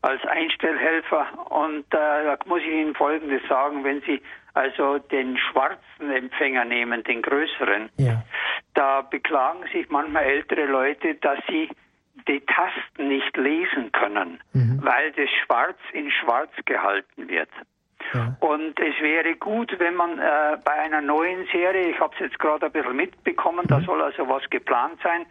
[0.00, 4.22] als Einstellhelfer und äh, da muss ich Ihnen Folgendes sagen, wenn Sie
[4.54, 8.22] also den schwarzen Empfänger nehmen, den größeren, ja.
[8.74, 11.68] da beklagen sich manchmal ältere Leute, dass sie
[12.26, 14.80] die Tasten nicht lesen können, mhm.
[14.82, 17.50] weil das Schwarz in Schwarz gehalten wird.
[18.14, 18.36] Ja.
[18.40, 22.38] Und es wäre gut, wenn man äh, bei einer neuen Serie, ich habe es jetzt
[22.38, 23.68] gerade ein bisschen mitbekommen, mhm.
[23.68, 25.26] da soll also was geplant sein,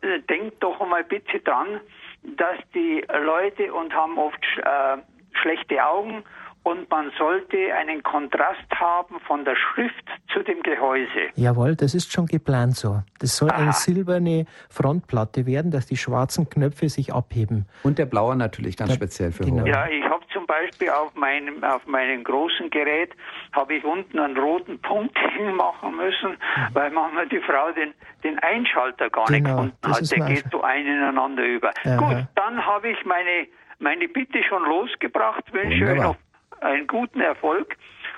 [0.00, 1.80] äh, denkt doch einmal bitte dran,
[2.22, 4.96] dass die Leute und haben oft äh,
[5.40, 6.24] schlechte Augen
[6.64, 11.30] und man sollte einen Kontrast haben von der Schrift zu dem Gehäuse.
[11.36, 13.02] Jawohl, das ist schon geplant so.
[13.20, 13.62] Das soll Aha.
[13.62, 17.66] eine silberne Frontplatte werden, dass die schwarzen Knöpfe sich abheben.
[17.82, 19.66] Und der blaue natürlich ganz ja, speziell für genau.
[19.66, 23.10] Ja, ich habe zum Beispiel auf meinem auf meinem großen Gerät
[23.52, 26.74] habe ich unten einen roten Punkt hinmachen müssen, mhm.
[26.74, 27.92] weil manchmal die Frau den
[28.24, 30.10] den Einschalter gar genau, nicht gefunden hat.
[30.10, 31.72] Der geht so ein ineinander über.
[31.84, 31.96] Aha.
[31.96, 33.48] Gut, dann habe ich meine
[33.78, 35.44] meine Bitte schon losgebracht.
[35.52, 36.16] Wünsche euch noch
[36.64, 37.76] einen guten Erfolg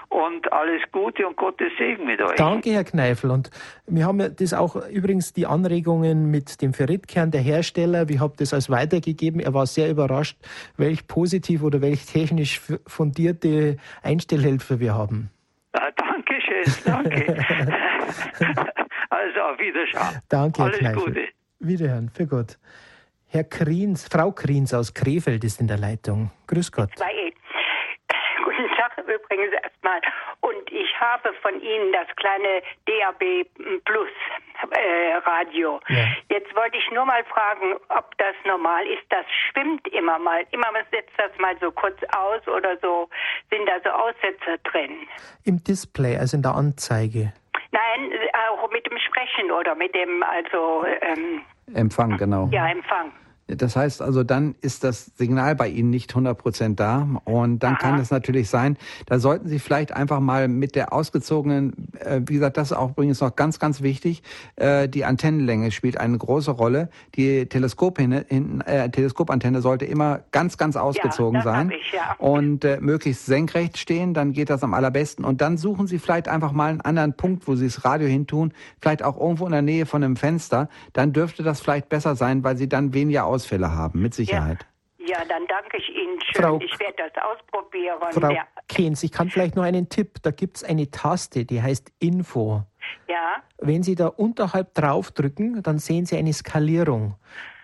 [0.08, 2.36] und alles Gute und Gottes Segen mit euch.
[2.36, 3.30] Danke, Herr Kneifel.
[3.30, 3.50] Und
[3.86, 8.08] wir haben ja das auch übrigens die Anregungen mit dem Ferritkern der Hersteller.
[8.08, 9.40] Wir haben das als weitergegeben.
[9.40, 10.38] Er war sehr überrascht,
[10.76, 15.30] welch positiv oder welch technisch fundierte Einstellhelfer wir haben.
[15.74, 17.26] Ja, danke schön, danke.
[19.10, 20.22] also auf Wiederschauen.
[20.28, 21.04] Danke, Herr alles Kneifel.
[21.04, 21.20] Gute.
[21.58, 22.58] Wiederhören, für Gott.
[23.28, 26.30] Herr Kriens, Frau Kriens aus Krefeld ist in der Leitung.
[26.46, 26.90] Grüß Gott.
[26.96, 27.12] Zwei
[29.06, 30.00] übrigens erstmal.
[30.40, 33.46] Und ich habe von Ihnen das kleine DAB
[33.84, 34.10] Plus
[34.70, 35.80] äh, Radio.
[35.88, 36.06] Ja.
[36.28, 39.04] Jetzt wollte ich nur mal fragen, ob das normal ist.
[39.10, 40.44] Das schwimmt immer mal.
[40.50, 43.08] Immer man setzt das mal so kurz aus oder so.
[43.50, 45.06] Sind da so Aussetzer drin?
[45.44, 47.32] Im Display, also in der Anzeige.
[47.72, 48.12] Nein,
[48.50, 51.42] auch mit dem Sprechen oder mit dem, also ähm,
[51.74, 52.48] Empfang, genau.
[52.52, 53.12] Ja, Empfang.
[53.48, 57.06] Das heißt also, dann ist das Signal bei Ihnen nicht 100 Prozent da.
[57.24, 57.80] Und dann Aha.
[57.80, 62.34] kann es natürlich sein, da sollten Sie vielleicht einfach mal mit der ausgezogenen, äh, wie
[62.34, 64.22] gesagt, das ist auch übrigens noch ganz, ganz wichtig,
[64.56, 66.88] äh, die Antennenlänge spielt eine große Rolle.
[67.14, 72.16] Die Teleskop äh, Teleskopantenne sollte immer ganz, ganz ausgezogen ja, sein ich, ja.
[72.18, 75.24] und äh, möglichst senkrecht stehen, dann geht das am allerbesten.
[75.24, 78.52] Und dann suchen Sie vielleicht einfach mal einen anderen Punkt, wo Sie das Radio hintun,
[78.80, 80.68] vielleicht auch irgendwo in der Nähe von einem Fenster.
[80.92, 84.66] Dann dürfte das vielleicht besser sein, weil Sie dann weniger aus Ausfälle haben, mit Sicherheit.
[84.98, 85.18] Ja.
[85.18, 86.42] ja dann danke ich Ihnen schön.
[86.42, 87.96] Frau, ich werde das ausprobieren.
[88.10, 88.46] Frau ja.
[88.68, 90.22] Kehns, ich kann vielleicht noch einen Tipp.
[90.22, 92.62] Da gibt es eine Taste, die heißt Info.
[93.08, 93.42] Ja.
[93.58, 97.14] Wenn Sie da unterhalb draufdrücken, dann sehen Sie eine Skalierung.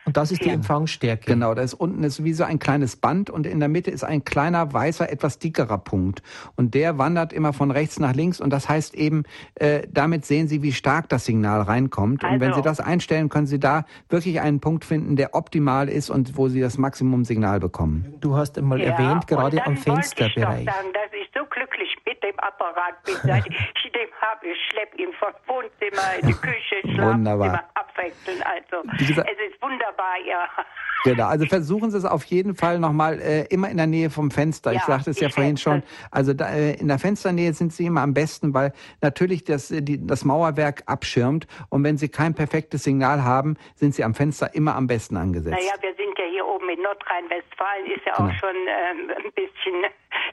[0.05, 0.49] Und das ist ja.
[0.49, 1.27] die Empfangsstärke.
[1.27, 4.05] Genau, da ist unten ist wie so ein kleines Band und in der Mitte ist
[4.05, 6.23] ein kleiner weißer, etwas dickerer Punkt.
[6.57, 9.23] Und der wandert immer von rechts nach links und das heißt eben,
[9.55, 12.25] äh, damit sehen Sie, wie stark das Signal reinkommt.
[12.25, 12.35] Also.
[12.35, 15.89] Und wenn Sie also das einstellen, können Sie da wirklich einen Punkt finden, der optimal
[15.89, 18.15] ist und wo Sie das Maximum Signal bekommen.
[18.21, 20.61] Du hast einmal ja, erwähnt, gerade am Fensterbereich.
[20.61, 21.22] Ich doch sagen, dass
[22.33, 23.15] dem Apparat bin.
[23.23, 28.43] Seit ich den habe, ich schleppe ihn vom Wohnzimmer in die Küche, Schlafzimmer abwechseln.
[28.43, 30.49] Also es ist wunderbar ja.
[31.05, 34.31] Genau, also versuchen Sie es auf jeden Fall nochmal äh, immer in der Nähe vom
[34.31, 34.71] Fenster.
[34.71, 35.83] Ja, ich sagte es ja vorhin schon.
[36.13, 39.83] Also da, äh, in der Fensternähe sind Sie immer am besten, weil natürlich das, äh,
[39.83, 41.49] die, das Mauerwerk abschirmt.
[41.71, 45.57] Und wenn Sie kein perfektes Signal haben, sind Sie am Fenster immer am besten angesetzt.
[45.57, 48.29] Naja, wir sind ja hier oben in Nordrhein-Westfalen, ist ja genau.
[48.29, 49.85] auch schon ähm, ein bisschen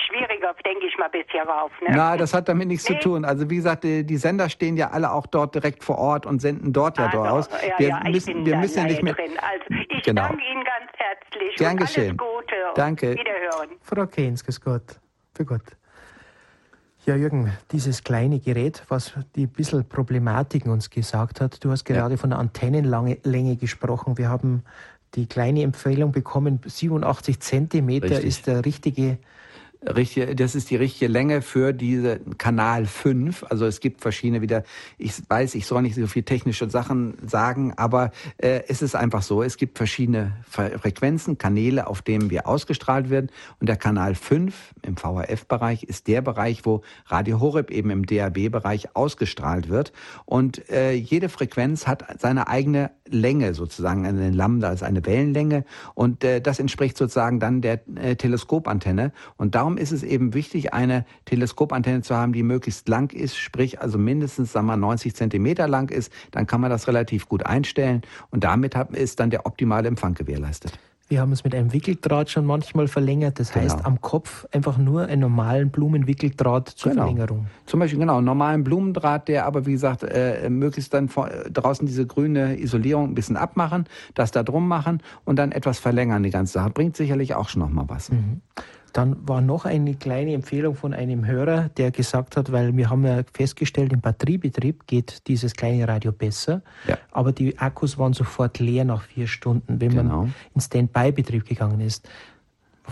[0.03, 1.71] schwieriger, denke ich mal, bis hier rauf.
[1.81, 1.89] Ne?
[1.91, 2.95] Na, das hat damit nichts nee.
[2.95, 3.25] zu tun.
[3.25, 6.39] Also wie gesagt, die, die, Sender stehen ja alle auch dort direkt vor Ort und
[6.39, 9.13] senden dort ja also, dort Ja, wir ja, müssen, wir müssen ja nicht mehr.
[9.13, 9.31] Drin.
[9.39, 10.27] Also ich genau.
[10.27, 11.55] danke Ihnen ganz herzlich.
[11.55, 12.17] Gern geschehen.
[12.19, 12.55] Alles Gute.
[12.75, 13.11] Danke.
[13.13, 13.69] Wiederhören.
[13.81, 14.99] Frau Keynes, grüß Gott.
[15.35, 15.63] Für Gott.
[17.05, 22.15] Ja, Jürgen, dieses kleine Gerät, was die bisschen Problematiken uns gesagt hat, du hast gerade
[22.15, 22.17] ja.
[22.17, 24.17] von der Antennenlänge gesprochen.
[24.17, 24.63] Wir haben
[25.15, 28.25] die kleine Empfehlung bekommen, 87 Zentimeter Richtig.
[28.25, 29.17] ist der richtige
[29.81, 33.45] Richtig, das ist die richtige Länge für diese Kanal 5.
[33.49, 34.63] Also es gibt verschiedene wieder,
[34.97, 39.21] ich weiß, ich soll nicht so viel technische Sachen sagen, aber äh, es ist einfach
[39.21, 43.29] so, es gibt verschiedene Frequenzen, Kanäle, auf denen wir ausgestrahlt werden.
[43.61, 48.97] Und der Kanal 5 im VHF-Bereich ist der Bereich, wo Radio Horeb eben im DAB-Bereich
[48.97, 49.93] ausgestrahlt wird.
[50.25, 55.63] Und äh, jede Frequenz hat seine eigene Länge sozusagen, eine Lambda ist eine Wellenlänge.
[55.93, 59.13] Und äh, das entspricht sozusagen dann der äh, Teleskopantenne.
[59.37, 63.37] Und darum darum ist es eben wichtig, eine Teleskopantenne zu haben, die möglichst lang ist,
[63.37, 66.11] sprich also mindestens sagen wir, 90 Zentimeter lang ist.
[66.31, 68.01] Dann kann man das relativ gut einstellen
[68.31, 70.79] und damit ist dann der optimale Empfang gewährleistet.
[71.07, 73.39] Wir haben es mit einem Wickeldraht schon manchmal verlängert.
[73.39, 73.65] Das genau.
[73.65, 77.05] heißt, am Kopf einfach nur einen normalen Blumenwickeldraht zur genau.
[77.05, 77.47] Verlängerung.
[77.65, 81.87] Zum Beispiel, genau, einen normalen Blumendraht, der aber, wie gesagt, äh, möglichst dann vor, draußen
[81.87, 86.29] diese grüne Isolierung ein bisschen abmachen, das da drum machen und dann etwas verlängern, die
[86.29, 86.69] ganze Sache.
[86.69, 88.11] Bringt sicherlich auch schon nochmal was.
[88.11, 88.41] Mhm.
[88.91, 93.05] Dann war noch eine kleine Empfehlung von einem Hörer, der gesagt hat, weil wir haben
[93.05, 96.97] ja festgestellt, im Batteriebetrieb geht dieses kleine Radio besser, ja.
[97.11, 100.21] aber die Akkus waren sofort leer nach vier Stunden, wenn genau.
[100.23, 102.07] man in Standby-Betrieb gegangen ist.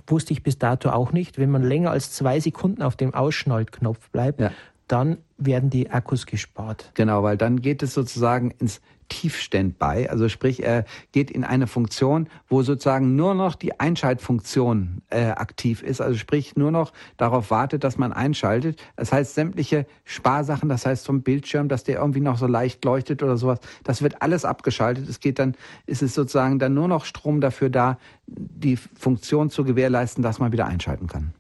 [0.06, 1.40] Wusste ich bis dato auch nicht.
[1.40, 4.52] Wenn man länger als zwei Sekunden auf dem Ausschnallknopf bleibt, ja.
[4.88, 6.92] dann werden die Akkus gespart.
[6.94, 12.28] Genau, weil dann geht es sozusagen ins Tiefstandby, also sprich, er geht in eine Funktion,
[12.48, 17.84] wo sozusagen nur noch die Einschaltfunktion äh, aktiv ist, also sprich nur noch darauf wartet,
[17.84, 18.82] dass man einschaltet.
[18.96, 23.24] Das heißt, sämtliche Sparsachen, das heißt vom Bildschirm, dass der irgendwie noch so leicht leuchtet
[23.24, 25.08] oder sowas, das wird alles abgeschaltet.
[25.08, 29.64] Es geht dann, ist es sozusagen dann nur noch Strom dafür da, die Funktion zu
[29.64, 31.34] gewährleisten, dass man wieder einschalten kann.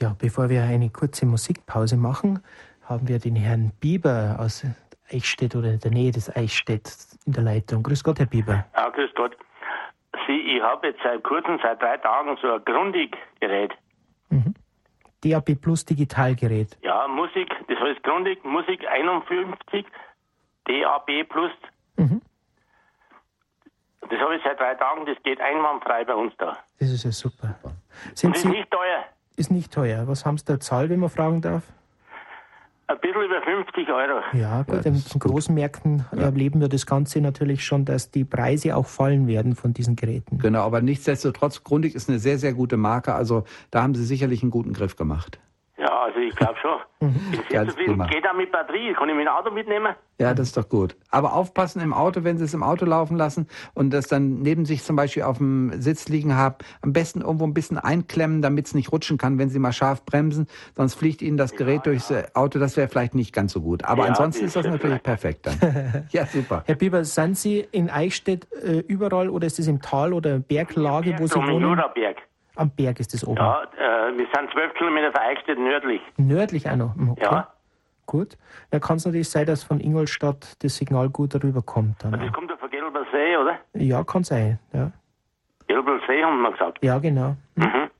[0.00, 2.40] Ja, bevor wir eine kurze Musikpause machen,
[2.82, 4.62] haben wir den Herrn Bieber aus
[5.12, 6.90] Eichstätt oder in der Nähe des Eichstätt
[7.26, 7.82] in der Leitung.
[7.82, 8.64] Grüß Gott, Herr Bieber.
[8.76, 9.36] Ja, grüß Gott.
[10.26, 13.72] Sie, ich habe jetzt seit kurzem, seit drei Tagen, so ein Grundig-Gerät.
[14.30, 14.54] Mhm.
[15.22, 16.76] DAB Plus Digitalgerät.
[16.82, 19.86] Ja, Musik, das heißt Grundig, Musik 51,
[20.64, 21.52] DAB Plus.
[21.96, 22.20] Mhm.
[24.08, 26.56] Das habe ich seit drei Tagen, das geht einwandfrei bei uns da.
[26.78, 27.56] Das ist ja super.
[28.14, 29.04] Sind Und ist Sie, nicht teuer.
[29.36, 30.06] Ist nicht teuer.
[30.06, 31.64] Was haben Sie da Zahl, wenn man fragen darf?
[32.88, 34.20] Ein bisschen über 50 Euro.
[34.32, 36.22] Ja, gut, ja, in den großen Märkten ja.
[36.22, 40.38] erleben wir das Ganze natürlich schon, dass die Preise auch fallen werden von diesen Geräten.
[40.38, 43.14] Genau, aber nichtsdestotrotz, Grundig ist eine sehr, sehr gute Marke.
[43.14, 45.40] Also da haben Sie sicherlich einen guten Griff gemacht.
[45.86, 46.78] Ja, also ich glaube schon.
[47.00, 47.20] Mhm.
[47.48, 48.04] Sehr zufrieden.
[48.08, 48.92] Geht auch mit Batterie.
[48.94, 49.94] Kann ich mein Auto mitnehmen?
[50.18, 50.96] Ja, das ist doch gut.
[51.10, 54.64] Aber aufpassen im Auto, wenn Sie es im Auto laufen lassen und das dann neben
[54.64, 58.66] sich zum Beispiel auf dem Sitz liegen haben, am besten irgendwo ein bisschen einklemmen, damit
[58.66, 60.48] es nicht rutschen kann, wenn Sie mal scharf bremsen.
[60.74, 62.24] Sonst fliegt Ihnen das Gerät ja, durchs ja.
[62.34, 62.58] Auto.
[62.58, 63.84] Das wäre vielleicht nicht ganz so gut.
[63.84, 66.06] Aber ja, ansonsten ist das natürlich perfekt dann.
[66.10, 66.64] ja, super.
[66.66, 71.14] Herr Bieber, sind Sie in Eichstätt äh, überall oder ist es im Tal oder Berglage,
[71.18, 71.60] wo Sie wohnen?
[71.60, 72.25] Juraberg.
[72.56, 73.36] Am Berg ist es oben.
[73.36, 76.00] Ja, äh, wir sind zwölf Kilometer von Eichstätt nördlich.
[76.16, 76.94] Nördlich auch noch?
[77.10, 77.24] Okay.
[77.24, 77.48] Ja.
[78.06, 78.36] Gut.
[78.70, 82.02] Da kann es natürlich sein, dass von Ingolstadt das Signal gut rüberkommt.
[82.02, 83.58] Dann das kommt ja von Gelber See, oder?
[83.74, 84.58] Ja, kann sein.
[84.72, 84.92] Ja.
[85.66, 86.78] Gelber See haben wir gesagt.
[86.82, 87.36] Ja, genau.
[87.56, 87.64] Mhm.
[87.64, 87.90] mhm.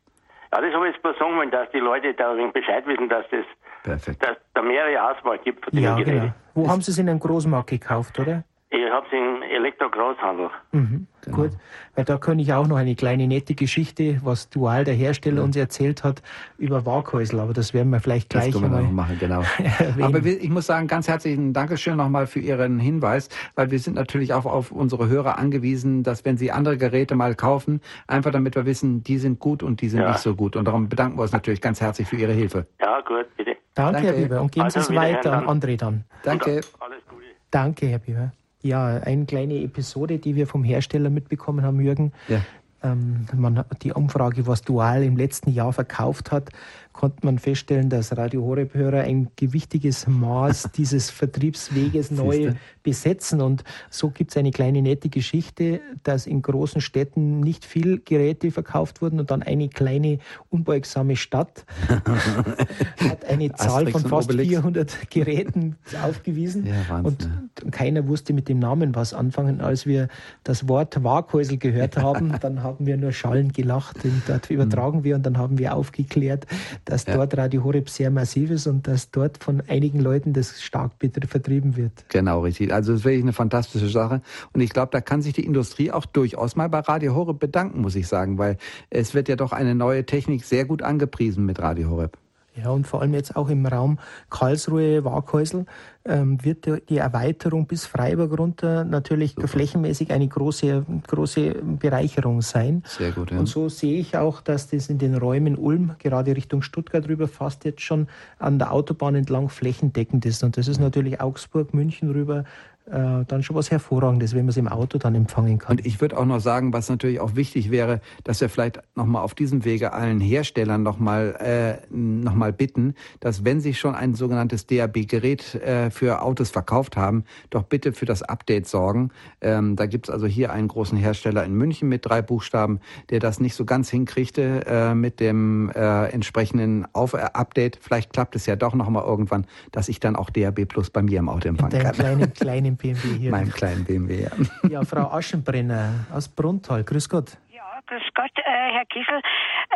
[0.53, 3.09] Ja, das habe ich jetzt mal sagen wollen, dass die Leute da ein Bescheid wissen,
[3.09, 3.45] dass das
[3.83, 4.25] Perfekt.
[4.25, 6.33] dass da mehrere Auswahl gibt von ja, Genau.
[6.55, 8.45] Wo das haben Sie es in einem Großmarkt gekauft, oder?
[8.77, 10.51] Ich habe es im Elektro-Großhandel.
[10.73, 11.37] Mhm, genau.
[11.37, 11.53] Gut,
[11.95, 15.45] weil da kann ich auch noch eine kleine nette Geschichte, was Dual der Hersteller ja.
[15.45, 16.23] uns erzählt hat,
[16.59, 19.17] über Waghäusel, aber das werden wir vielleicht gleich das einmal machen.
[19.19, 19.43] Genau.
[20.03, 24.35] aber ich muss sagen, ganz herzlichen Dankeschön nochmal für Ihren Hinweis, weil wir sind natürlich
[24.35, 28.67] auch auf unsere Hörer angewiesen, dass wenn sie andere Geräte mal kaufen, einfach damit wir
[28.67, 30.09] wissen, die sind gut und die sind ja.
[30.09, 30.55] nicht so gut.
[30.55, 32.67] Und darum bedanken wir uns natürlich ganz herzlich für Ihre Hilfe.
[32.79, 33.57] Ja, gut, bitte.
[33.75, 34.07] Danke, Danke.
[34.07, 34.41] Herr Bieber.
[34.43, 36.05] Und geben also Sie es weiter an André dann.
[36.23, 36.61] Danke.
[36.79, 37.25] Alles Gute.
[37.51, 38.33] Danke, Herr Bieber.
[38.62, 42.12] Ja, eine kleine Episode, die wir vom Hersteller mitbekommen haben, Jürgen.
[42.29, 42.40] Ja.
[42.83, 46.51] Ähm, man, die Umfrage, was Dual im letzten Jahr verkauft hat,
[46.97, 53.41] konnte man feststellen, dass Radio Horeb-Hörer ein gewichtiges Maß dieses Vertriebsweges neu besetzen.
[53.41, 58.51] Und so gibt es eine kleine nette Geschichte, dass in großen Städten nicht viel Geräte
[58.51, 61.67] verkauft wurden und dann eine kleine unbeugsame Stadt
[63.09, 66.67] hat eine Zahl von fast 400 Geräten aufgewiesen.
[66.67, 67.29] Ja, und
[67.71, 69.61] keiner wusste mit dem Namen was anfangen.
[69.61, 70.09] Als wir
[70.45, 75.17] das Wort Waghäusel gehört haben, dann haben wir nur schallend gelacht und dort übertragen wir
[75.17, 76.47] und dann haben wir aufgeklärt,
[76.87, 77.16] dass ja.
[77.16, 80.92] dort Radio Horeb sehr massiv ist und dass dort von einigen Leuten das stark
[81.29, 82.07] vertrieben wird.
[82.09, 82.72] Genau, richtig.
[82.72, 84.22] Also das ist wirklich eine fantastische Sache.
[84.55, 87.83] Und ich glaube, da kann sich die Industrie auch durchaus mal bei Radio Horeb bedanken,
[87.83, 88.57] muss ich sagen, weil
[88.88, 92.16] es wird ja doch eine neue Technik sehr gut angepriesen mit Radio Horeb.
[92.57, 93.99] Ja, und vor allem jetzt auch im Raum
[94.31, 95.66] Karlsruhe-Waghäusel
[96.07, 99.49] ähm, wird die Erweiterung bis Freiburg runter natürlich Super.
[99.49, 102.83] flächenmäßig eine große, große Bereicherung sein.
[102.87, 103.38] Sehr gut, ja.
[103.38, 107.29] Und so sehe ich auch, dass das in den Räumen Ulm, gerade Richtung Stuttgart rüber,
[107.29, 110.42] fast jetzt schon an der Autobahn entlang flächendeckend ist.
[110.42, 112.45] Und das ist natürlich Augsburg, München rüber
[112.87, 115.79] äh, dann schon was Hervorragendes, wenn man es im Auto dann empfangen kann.
[115.79, 119.22] Und ich würde auch noch sagen, was natürlich auch wichtig wäre, dass wir vielleicht nochmal
[119.22, 124.66] auf diesem Wege allen Herstellern nochmal äh, noch bitten, dass wenn sie schon ein sogenanntes
[124.66, 129.11] DAB-Gerät äh, für Autos verkauft haben, doch bitte für das Update sorgen.
[129.40, 133.40] Ähm, da gibt's also hier einen großen Hersteller in München mit drei Buchstaben, der das
[133.40, 137.79] nicht so ganz hinkriegte äh, mit dem äh, entsprechenden Auf äh, Update.
[137.81, 141.18] Vielleicht klappt es ja doch nochmal irgendwann, dass ich dann auch DAB Plus bei mir
[141.18, 141.92] im Auto empfangen kann.
[141.92, 143.31] Kleinen, kleinen BMW hier.
[143.31, 144.31] Meinem kleinen BMW, ja.
[144.71, 146.85] Ja, Frau Aschenbrenner aus Bruntal.
[146.85, 147.39] Grüß Gott.
[147.51, 149.21] Ja, grüß Gott, äh, Herr Kiesel.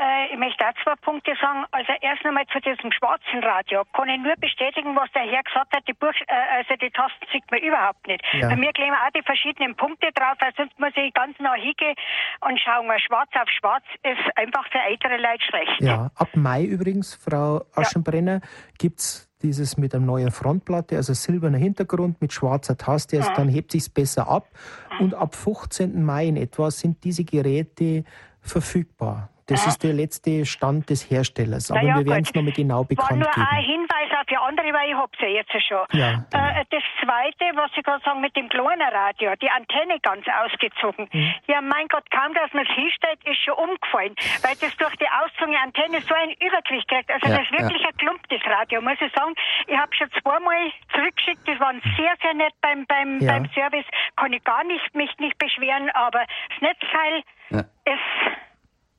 [0.00, 1.64] Äh, ich möchte auch zwei Punkte sagen.
[1.72, 3.84] Also erst einmal zu diesem schwarzen Radio.
[3.92, 5.86] Kann ich nur bestätigen, was der Herr gesagt hat.
[5.88, 8.22] Die Buch äh, also die Tasten sieht man überhaupt nicht.
[8.32, 8.48] Ja.
[8.48, 11.94] Bei mir kleben auch die verschiedenen Punkte drauf, weil sonst muss ich ganz nah hingehen
[12.40, 12.88] und schauen.
[13.00, 15.80] Schwarz auf schwarz ist einfach für ältere Leute schlecht.
[15.80, 18.48] Ja, ab Mai übrigens, Frau Aschenbrenner, ja.
[18.78, 23.72] gibt's dieses mit einer neuen Frontplatte, also silberner Hintergrund mit schwarzer Taste, also dann hebt
[23.72, 24.48] sich's besser ab.
[25.00, 26.04] Und ab 15.
[26.04, 28.04] Mai in etwa sind diese Geräte
[28.40, 29.29] verfügbar.
[29.50, 31.70] Das ist der letzte Stand des Herstellers.
[31.70, 33.46] Aber ja, wir werden es nochmal genau bekannt War nur geben.
[33.50, 35.84] ein Hinweis auch für andere, weil ich hab's ja jetzt schon.
[35.92, 40.24] Ja, äh, das Zweite, was ich gerade sagen mit dem kleinen Radio, die Antenne ganz
[40.28, 41.08] ausgezogen.
[41.12, 41.34] Mhm.
[41.48, 45.08] Ja, mein Gott, kaum, dass man es hinstellt, ist schon umgefallen, weil das durch die
[45.10, 47.10] auszogene Antenne so ein Übergewicht kriegt.
[47.10, 49.34] Also ja, das ist wirklich ein klumptes Radio, muss ich sagen.
[49.66, 53.86] Ich habe schon zweimal zurückgeschickt, das waren sehr, sehr nett beim, beim, beim Service.
[54.16, 58.49] Kann ich gar nicht, mich nicht beschweren, aber das Netzteil ist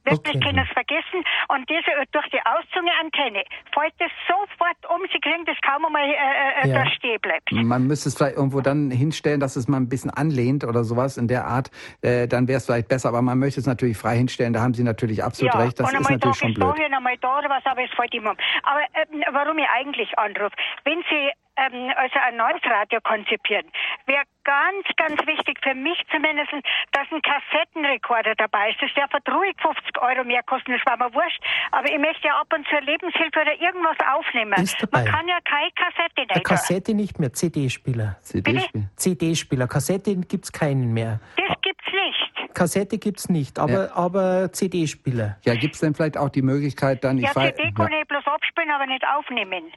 [0.04, 0.46] Wirklich okay.
[0.46, 1.24] können es vergessen.
[1.50, 5.02] Und diese durch die auszunge Antenne fällt es sofort um.
[5.12, 6.84] Sie kriegen das kaum einmal äh, äh, ja.
[6.84, 7.52] da stehen bleibt.
[7.52, 11.18] Man müsste es vielleicht irgendwo dann hinstellen, dass es mal ein bisschen anlehnt oder sowas
[11.18, 11.70] in der Art.
[12.02, 13.10] Äh, dann wäre es vielleicht besser.
[13.10, 14.54] Aber man möchte es natürlich frei hinstellen.
[14.54, 15.60] Da haben Sie natürlich absolut ja.
[15.60, 15.80] recht.
[15.80, 16.78] Das ist natürlich schon blöd.
[16.78, 18.38] Ja, einmal da oder was, aber es fällt immer um.
[18.64, 23.65] Aber äh, warum ich eigentlich anrufe, wenn Sie ähm, also ein neues Radio konzipieren,
[24.06, 26.52] wäre ganz, ganz wichtig für mich zumindest,
[26.91, 28.82] dass ein Kassettenrekorder dabei ist.
[28.82, 31.41] Das darf ruhig 50 Euro mehr kosten, das war mir wurscht.
[31.71, 34.54] Aber ich möchte ja ab und zu Lebenshilfe oder irgendwas aufnehmen.
[34.62, 35.04] Ist dabei.
[35.04, 36.43] Man kann ja keine Kassette nicht.
[36.43, 38.17] Kassette nicht mehr, CD-Spieler.
[38.21, 38.86] CD-Spieler.
[38.95, 39.67] CD-Spieler.
[39.67, 41.19] Kassette gibt es keinen mehr.
[41.38, 42.54] Das gibt's nicht.
[42.54, 43.95] Kassette gibt es nicht, aber, ja.
[43.95, 45.38] aber CD-Spieler.
[45.43, 47.17] Ja, gibt es denn vielleicht auch die Möglichkeit dann...
[47.17, 48.02] Ja, CD kann ja.
[48.02, 49.71] ich bloß abspielen, aber nicht aufnehmen.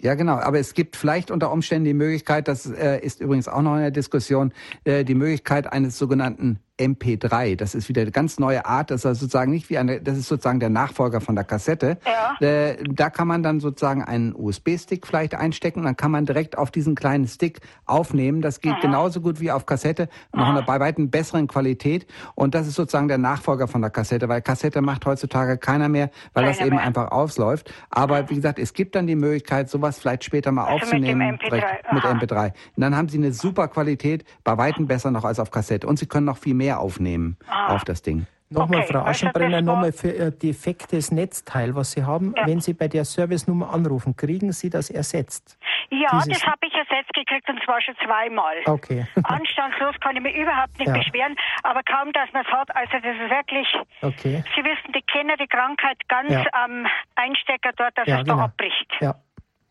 [0.00, 0.36] Ja, genau.
[0.36, 3.82] Aber es gibt vielleicht unter Umständen die Möglichkeit, das äh, ist übrigens auch noch in
[3.82, 4.52] der Diskussion,
[4.84, 7.56] äh, die Möglichkeit eines sogenannten MP3.
[7.56, 8.90] Das ist wieder eine ganz neue Art.
[8.90, 11.98] Das ist sozusagen nicht wie eine, das ist sozusagen der Nachfolger von der Kassette.
[12.04, 12.46] Ja.
[12.46, 16.58] Äh, da kann man dann sozusagen einen USB-Stick vielleicht einstecken und dann kann man direkt
[16.58, 18.40] auf diesen kleinen Stick aufnehmen.
[18.40, 18.80] Das geht mhm.
[18.80, 22.06] genauso gut wie auf Kassette, noch einer bei weitem besseren Qualität.
[22.34, 26.10] Und das ist sozusagen der Nachfolger von der Kassette, weil Kassette macht heutzutage keiner mehr,
[26.32, 26.84] weil keiner das eben mehr.
[26.84, 27.72] einfach ausläuft.
[27.90, 31.38] Aber wie gesagt, es gibt dann die Möglichkeit, sowas vielleicht später mal also aufzunehmen.
[31.40, 31.94] Mit, MP3.
[31.94, 32.46] mit MP3.
[32.46, 35.86] Und dann haben Sie eine super Qualität, bei weitem besser noch als auf Kassette.
[35.86, 37.74] Und Sie können noch viel mehr mehr aufnehmen ah.
[37.74, 38.26] auf das Ding.
[38.50, 38.92] Nochmal, okay.
[38.92, 42.34] Frau Aschenbrenner, nochmal für Ihr defektes Netzteil, was Sie haben.
[42.36, 42.46] Ja.
[42.46, 45.58] Wenn Sie bei der Servicenummer anrufen, kriegen Sie das ersetzt?
[45.90, 48.56] Ja, Dieses das habe ich ersetzt gekriegt und zwar schon zweimal.
[48.66, 49.06] Okay.
[49.24, 50.94] Anstandslos kann ich mich überhaupt nicht ja.
[50.94, 52.74] beschweren, aber kaum, dass man es hat.
[52.76, 53.68] Also das ist wirklich,
[54.02, 54.44] okay.
[54.54, 56.44] Sie wissen, die kennen die Krankheit ganz ja.
[56.52, 58.36] am Einstecker dort, dass ja, es genau.
[58.36, 58.92] da abbricht.
[59.00, 59.14] Ja.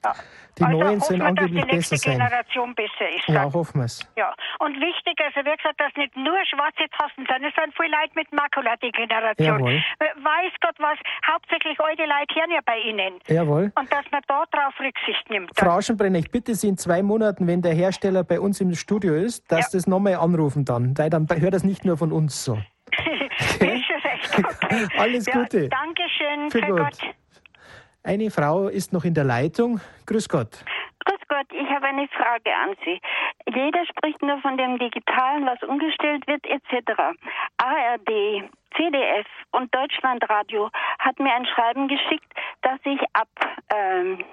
[0.04, 0.13] Ja.
[0.60, 2.18] Die also neuen sollen angeblich besser sein.
[2.18, 3.28] Generation besser ist.
[3.28, 4.08] Ja, hoffen wir es.
[4.16, 7.89] Ja, und wichtig, also wie gesagt, dass nicht nur schwarze Tasten sind, es sind viele
[7.89, 9.60] Leute mit Makuladegeneration.
[9.60, 9.74] Jawohl.
[9.74, 13.20] Äh, weiß Gott was, hauptsächlich alte Leute hören ja bei Ihnen.
[13.28, 13.72] Jawohl.
[13.76, 15.50] Und dass man da drauf Rücksicht nimmt.
[15.56, 19.16] Frau Aschenbrenner, ich bitte Sie in zwei Monaten, wenn der Hersteller bei uns im Studio
[19.16, 19.78] ist, dass ja.
[19.80, 22.60] das nochmal anrufen dann, weil dann hört das nicht nur von uns so.
[23.56, 23.84] Okay?
[24.34, 24.88] okay.
[24.98, 25.63] Alles Gute.
[25.63, 26.52] Ja, Dankeschön.
[26.52, 27.00] Für, Für Gott.
[27.02, 27.16] Gott.
[28.04, 29.80] Eine Frau ist noch in der Leitung.
[30.06, 30.66] Grüß Gott.
[31.06, 33.00] Grüß Gott, ich habe eine Frage an Sie.
[33.48, 36.92] Jeder spricht nur von dem Digitalen, was umgestellt wird, etc.
[37.58, 38.44] ARD,
[38.76, 43.30] CDF und Deutschlandradio hat mir ein Schreiben geschickt, dass ich ab
[43.74, 44.24] ähm,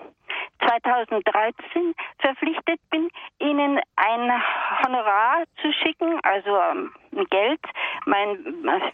[0.66, 4.42] 2013 verpflichtet bin, Ihnen ein
[4.82, 6.92] Honorar zu schicken, also ähm,
[7.30, 7.60] Geld,
[8.06, 8.44] mein,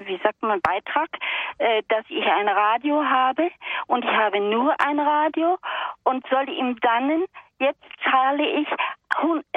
[0.00, 1.08] wie sagt man, Beitrag,
[1.58, 3.50] äh, dass ich ein Radio habe
[3.86, 5.58] und ich habe nur ein Radio
[6.04, 7.24] und soll ihm dann,
[7.58, 8.68] jetzt zahle ich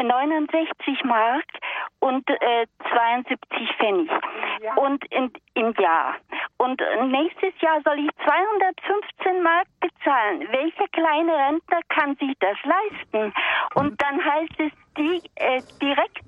[0.01, 1.45] 69 Mark
[1.99, 3.37] und äh, 72
[3.77, 4.09] Pfennig
[4.61, 4.73] ja.
[4.75, 6.15] und in, im Jahr.
[6.57, 10.47] und nächstes Jahr soll ich 215 Mark bezahlen.
[10.51, 13.33] Welcher kleine Rentner kann sich das leisten?
[13.75, 16.25] Und dann heißt es die, äh, direkt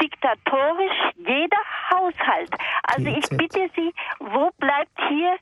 [0.00, 2.50] diktatorisch jeder Haushalt.
[2.84, 5.36] Also ich bitte Sie, wo bleibt hier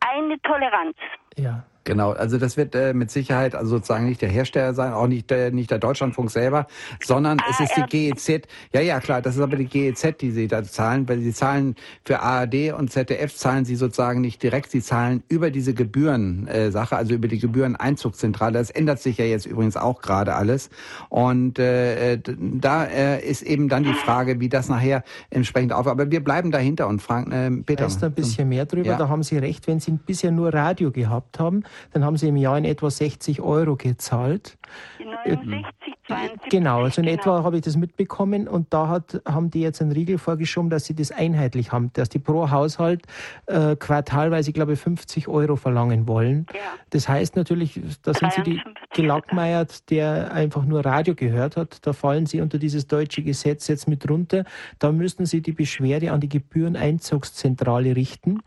[0.00, 0.96] eine Toleranz?
[1.36, 1.64] Ja.
[1.88, 5.30] Genau, also das wird äh, mit Sicherheit also sozusagen nicht der Hersteller sein, auch nicht
[5.30, 6.66] der, nicht der Deutschlandfunk selber,
[7.02, 8.46] sondern es ist die GEZ.
[8.74, 11.76] Ja, ja, klar, das ist aber die GEZ, die sie da zahlen, weil sie zahlen
[12.04, 16.98] für ARD und ZDF zahlen sie sozusagen nicht direkt, sie zahlen über diese Gebühren-Sache, äh,
[16.98, 18.52] also über die Gebühreneinzugszentrale.
[18.52, 20.68] Das ändert sich ja jetzt übrigens auch gerade alles.
[21.08, 25.86] Und äh, da äh, ist eben dann die Frage, wie das nachher entsprechend auf.
[25.86, 27.86] Aber wir bleiben dahinter und fragen äh, Peter.
[27.86, 28.88] Weißt ein bisschen mehr drüber?
[28.88, 28.98] Ja.
[28.98, 31.62] Da haben Sie recht, wenn Sie bisher nur Radio gehabt haben,
[31.92, 34.58] dann haben sie im Jahr in etwa 60 Euro gezahlt.
[34.98, 36.50] Die 69, 72.
[36.50, 37.20] Genau, also in genau.
[37.20, 40.86] etwa habe ich das mitbekommen und da hat, haben die jetzt einen Riegel vorgeschoben, dass
[40.86, 43.02] sie das einheitlich haben, dass die pro Haushalt
[43.46, 46.46] äh, quartalweise, glaube ich, 50 Euro verlangen wollen.
[46.52, 46.60] Ja.
[46.90, 48.60] Das heißt natürlich, da sind sie die
[48.94, 51.86] gelackmeiert, der einfach nur Radio gehört hat.
[51.86, 54.44] Da fallen sie unter dieses deutsche Gesetz jetzt mit runter.
[54.78, 58.40] Da müssten sie die Beschwerde an die Gebühreneinzugszentrale richten.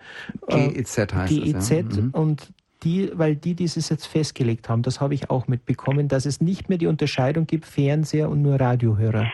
[0.48, 1.84] GEZ heißt GEZ das, ja.
[1.84, 2.10] Mhm.
[2.12, 2.54] und
[2.84, 6.70] die, weil die dieses jetzt festgelegt haben, das habe ich auch mitbekommen, dass es nicht
[6.70, 9.32] mehr die Unterscheidung gibt, Fernseher und nur Radiohörer.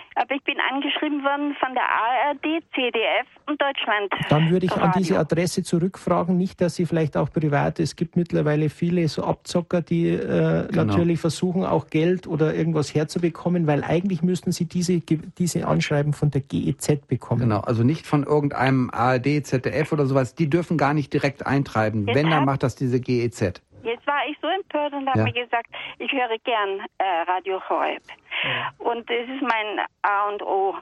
[0.77, 4.13] Angeschrieben worden von der ARD, CDF und Deutschland.
[4.29, 4.85] Dann würde ich Radio.
[4.85, 9.23] an diese Adresse zurückfragen, nicht, dass Sie vielleicht auch privat, es gibt mittlerweile viele so
[9.23, 10.83] Abzocker, die äh, genau.
[10.83, 16.29] natürlich versuchen, auch Geld oder irgendwas herzubekommen, weil eigentlich müssten Sie diese, diese Anschreiben von
[16.29, 17.41] der GEZ bekommen.
[17.41, 22.05] Genau, also nicht von irgendeinem ARD, ZDF oder sowas, die dürfen gar nicht direkt eintreiben.
[22.05, 23.61] Jetzt Wenn, dann macht das diese GEZ.
[23.87, 25.25] Jetzt war ich so empört und habe ja.
[25.25, 25.67] mir gesagt,
[25.97, 28.03] ich höre gern äh, Radio Horeb.
[28.43, 28.71] Ja.
[28.79, 30.75] Und das ist mein A und O.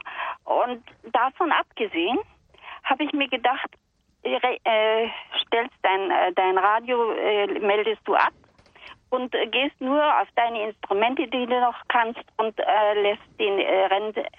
[0.44, 0.82] Und
[1.12, 2.18] davon abgesehen
[2.84, 3.68] habe ich mir gedacht,
[4.24, 5.08] äh,
[5.42, 8.32] stellst dein, äh, dein Radio, äh, meldest du ab
[9.10, 13.58] und äh, gehst nur auf deine Instrumente, die du noch kannst und äh, lässt den,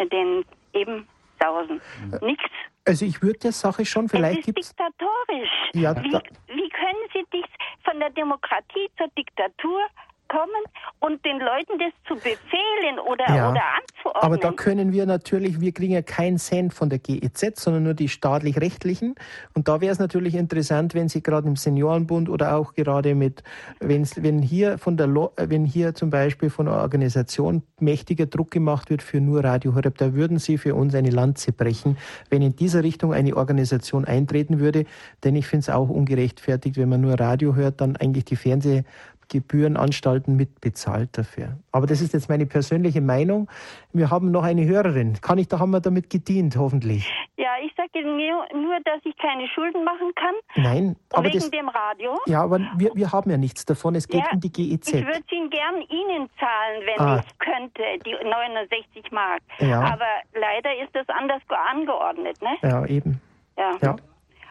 [0.09, 1.07] den eben
[1.39, 1.81] sausen.
[2.21, 2.45] Nichts.
[2.85, 5.49] Also ich würde der Sache schon vielleicht es diktatorisch.
[5.73, 7.45] Ja, wie, wie können Sie dich
[7.83, 9.81] von der Demokratie zur Diktatur
[10.28, 10.63] kommen
[10.99, 14.23] und den Leuten das zu befehlen oder, ja, oder anzuordnen.
[14.23, 17.93] Aber da können wir natürlich, wir kriegen ja keinen Cent von der GEZ, sondern nur
[17.93, 19.15] die staatlich-rechtlichen.
[19.53, 23.43] Und da wäre es natürlich interessant, wenn Sie gerade im Seniorenbund oder auch gerade mit,
[23.80, 25.07] wenn hier von der,
[25.38, 29.97] wenn hier zum Beispiel von einer Organisation mächtiger Druck gemacht wird für nur Radio Horeb,
[29.97, 31.97] da würden Sie für uns eine Lanze brechen,
[32.30, 34.86] wenn in dieser Richtung eine Organisation eintreten würde.
[35.23, 38.84] Denn ich finde es auch ungerechtfertigt, wenn man nur Radio hört, dann eigentlich die Fernseh
[39.30, 41.57] Gebührenanstalten mitbezahlt dafür.
[41.71, 43.49] Aber das ist jetzt meine persönliche Meinung.
[43.93, 45.19] Wir haben noch eine Hörerin.
[45.21, 47.11] Kann ich, da haben wir damit gedient, hoffentlich.
[47.38, 50.36] Ja, ich sage nur, nur, dass ich keine Schulden machen kann.
[50.55, 52.17] Nein, aber wegen das, dem Radio.
[52.25, 53.95] Ja, aber wir, wir haben ja nichts davon.
[53.95, 54.93] Es geht ja, um die GEZ.
[54.93, 57.23] Ich würde ihn gern Ihnen zahlen, wenn ah.
[57.23, 59.41] ich könnte, die 69 Mark.
[59.59, 59.82] Ja.
[59.82, 62.57] Aber leider ist das anders angeordnet, ne?
[62.61, 63.21] Ja, eben.
[63.57, 63.71] Ja.
[63.82, 63.95] ja.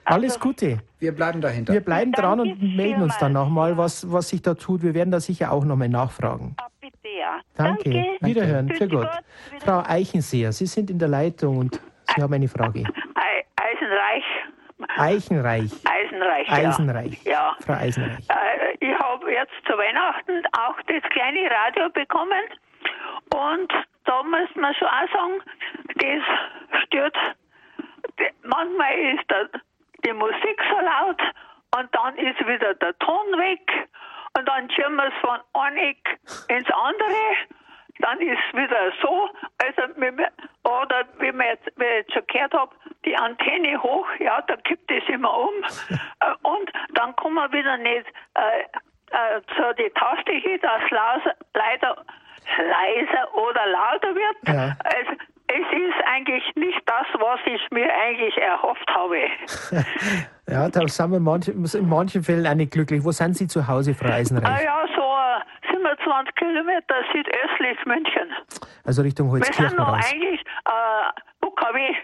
[0.06, 0.78] Alles also, Gute.
[0.98, 1.72] Wir bleiben dahinter.
[1.72, 4.82] Wir bleiben dran und melden uns dann nochmal, was, was sich da tut.
[4.82, 6.54] Wir werden da sicher auch nochmal nachfragen.
[6.58, 7.40] Ah, bitte, ja.
[7.56, 7.90] Danke.
[7.90, 8.16] Danke.
[8.20, 8.68] Wiederhören.
[8.70, 9.10] Für Gott.
[9.60, 11.80] Frau Eichenseher, Sie sind in der Leitung und
[12.14, 12.84] Sie haben eine Frage.
[13.56, 14.24] Eisenreich.
[14.96, 15.72] Eichenreich.
[15.84, 16.50] Eisenreich.
[16.50, 17.24] Eisenreich.
[17.24, 17.56] Ja.
[17.60, 18.28] Frau Eisenreich.
[18.28, 22.42] Äh, ich habe jetzt zu Weihnachten auch das kleine Radio bekommen
[23.34, 23.72] und
[24.04, 25.40] da muss man schon auch sagen,
[25.94, 27.16] das stört.
[28.44, 29.48] Manchmal ist der
[30.06, 31.20] die Musik so laut
[31.76, 33.88] und dann ist wieder der Ton weg
[34.38, 37.22] und dann schieben wir es von einem Eck ins andere.
[37.98, 39.82] Dann ist es wieder so, also
[40.64, 44.56] oder wie, wir jetzt, wie ich jetzt schon gehört habe, die Antenne hoch, ja, da
[44.56, 45.54] kippt es immer um
[46.20, 48.62] äh, und dann kommen wir wieder nicht äh,
[49.12, 50.82] äh, zu die Taste hin, dass
[51.54, 52.04] leider
[52.58, 54.36] leiser oder lauter wird.
[54.46, 54.76] Ja.
[54.84, 55.12] Also,
[55.48, 59.16] es ist eigentlich nicht das, was ich mir eigentlich erhofft habe.
[60.48, 63.04] ja, da sind wir manche, in manchen Fällen auch nicht glücklich.
[63.04, 64.46] Wo sind Sie zu Hause, Frau Eisenreich?
[64.46, 65.06] Ah ja, so
[65.72, 68.28] 27 äh, Kilometer südöstlich München.
[68.84, 70.12] Also Richtung Holzkirchen Wir sind noch raus.
[70.12, 71.94] eigentlich äh, UKW.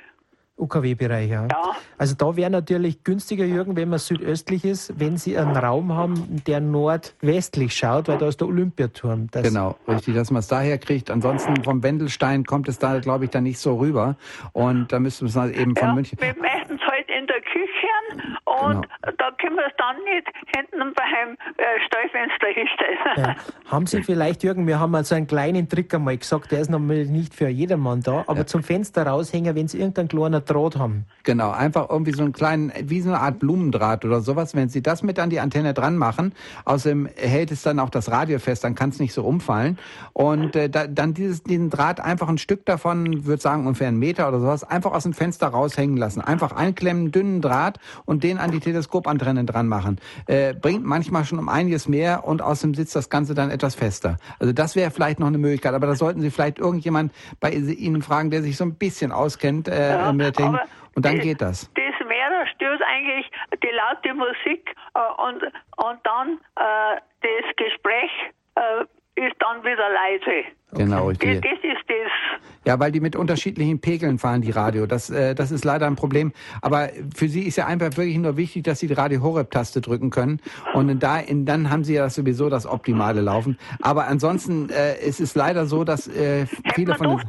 [0.63, 1.47] UKW-Bereich, ja.
[1.51, 1.77] ja.
[1.99, 6.43] Also da wäre natürlich günstiger, Jürgen, wenn man südöstlich ist, wenn Sie einen Raum haben,
[6.47, 9.29] der nordwestlich schaut, weil da ist der Olympiaturm.
[9.31, 11.11] Das genau, richtig, dass man es daher kriegt.
[11.11, 14.17] Ansonsten vom Wendelstein kommt es da, glaube ich, dann nicht so rüber.
[14.53, 16.19] Und da müssen wir es eben von ja, München.
[16.21, 17.93] Wir meistens halt in der Küche
[18.63, 19.15] Und genau.
[19.19, 22.99] da können wir es dann nicht hinten beim äh, Stallfenster hinstellen.
[23.17, 23.37] Ja.
[23.71, 27.09] Haben Sie vielleicht, Jürgen, wir haben also einen kleinen Trick einmal gesagt, der ist natürlich
[27.09, 28.47] nicht für jedermann da, aber ja.
[28.47, 31.07] zum Fenster raushängen, wenn Sie irgendeinen kleinen Draht haben.
[31.25, 34.55] Genau, einfach irgendwie so einen kleinen, wie so eine Art Blumendraht oder sowas.
[34.55, 36.35] Wenn Sie das mit an die Antenne dran machen,
[36.65, 39.79] außerdem hält es dann auch das Radio fest, dann kann es nicht so umfallen.
[40.13, 43.99] Und äh, da, dann dieses, diesen Draht einfach ein Stück davon, würde sagen ungefähr einen
[43.99, 46.21] Meter oder sowas, einfach aus dem Fenster raushängen lassen.
[46.21, 50.01] Einfach einklemmen, dünnen Draht und den an die Teleskopantennen dran machen.
[50.27, 53.75] Äh, bringt manchmal schon um einiges mehr und aus dem sitzt das Ganze dann etwas
[53.75, 54.17] fester.
[54.39, 58.03] Also das wäre vielleicht noch eine Möglichkeit, aber da sollten Sie vielleicht irgendjemand bei Ihnen
[58.03, 60.61] fragen, der sich so ein bisschen auskennt äh, ja, mit Technik.
[60.95, 61.71] Und dann das, geht das.
[61.75, 63.31] Das Meer stört eigentlich
[63.63, 68.11] die laute Musik äh, und, und dann äh, das Gespräch
[68.57, 68.85] äh,
[69.15, 70.49] ist dann wieder leise.
[70.73, 71.41] Genau, richtig.
[71.43, 72.52] Das, das ist das.
[72.65, 74.87] Ja, weil die mit unterschiedlichen Pegeln fahren, die Radio.
[74.87, 76.33] Das, äh, das ist leider ein Problem.
[76.61, 80.11] Aber für Sie ist ja einfach wirklich nur wichtig, dass Sie die Radio Horeb-Taste drücken
[80.11, 80.41] können.
[80.73, 83.59] Und da, in, dann haben Sie ja sowieso das Optimale laufen.
[83.81, 87.07] Aber ansonsten äh, es ist es leider so, dass äh, viele von...
[87.07, 87.23] Doch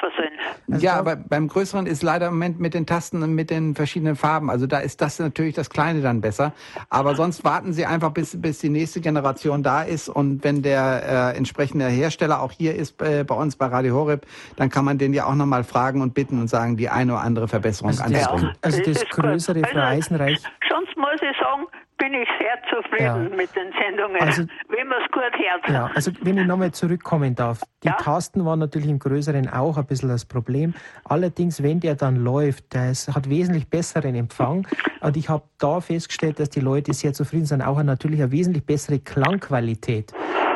[0.00, 0.74] das Kaffee sind.
[0.74, 3.74] Also ja, aber beim Größeren ist leider im Moment mit den Tasten und mit den
[3.74, 4.50] verschiedenen Farben.
[4.50, 6.52] Also da ist das natürlich das Kleine dann besser.
[6.90, 10.08] Aber sonst warten Sie einfach, bis, bis die nächste Generation da ist.
[10.08, 14.26] Und wenn der äh, entsprechende Hersteller auch hier ist äh, bei uns bei Radio Horeb,
[14.56, 17.22] dann kann man den ja auch nochmal fragen und bitten und sagen, die eine oder
[17.22, 18.54] andere Verbesserung also anzubringen.
[18.62, 20.42] Also das größere Frau Eisenreich.
[20.68, 21.66] Sonst muss ich sagen,
[22.06, 23.36] bin ich sehr zufrieden ja.
[23.36, 25.68] mit den Sendungen, also, wenn man es gut hört.
[25.68, 27.94] Ja, also wenn ich nochmal zurückkommen darf, die ja?
[27.94, 30.74] Tasten waren natürlich im Größeren auch ein bisschen das Problem.
[31.04, 34.66] Allerdings, wenn der dann läuft, der hat wesentlich besseren Empfang
[35.00, 38.64] und ich habe da festgestellt, dass die Leute sehr zufrieden sind, auch natürlich eine wesentlich
[38.64, 40.12] bessere Klangqualität.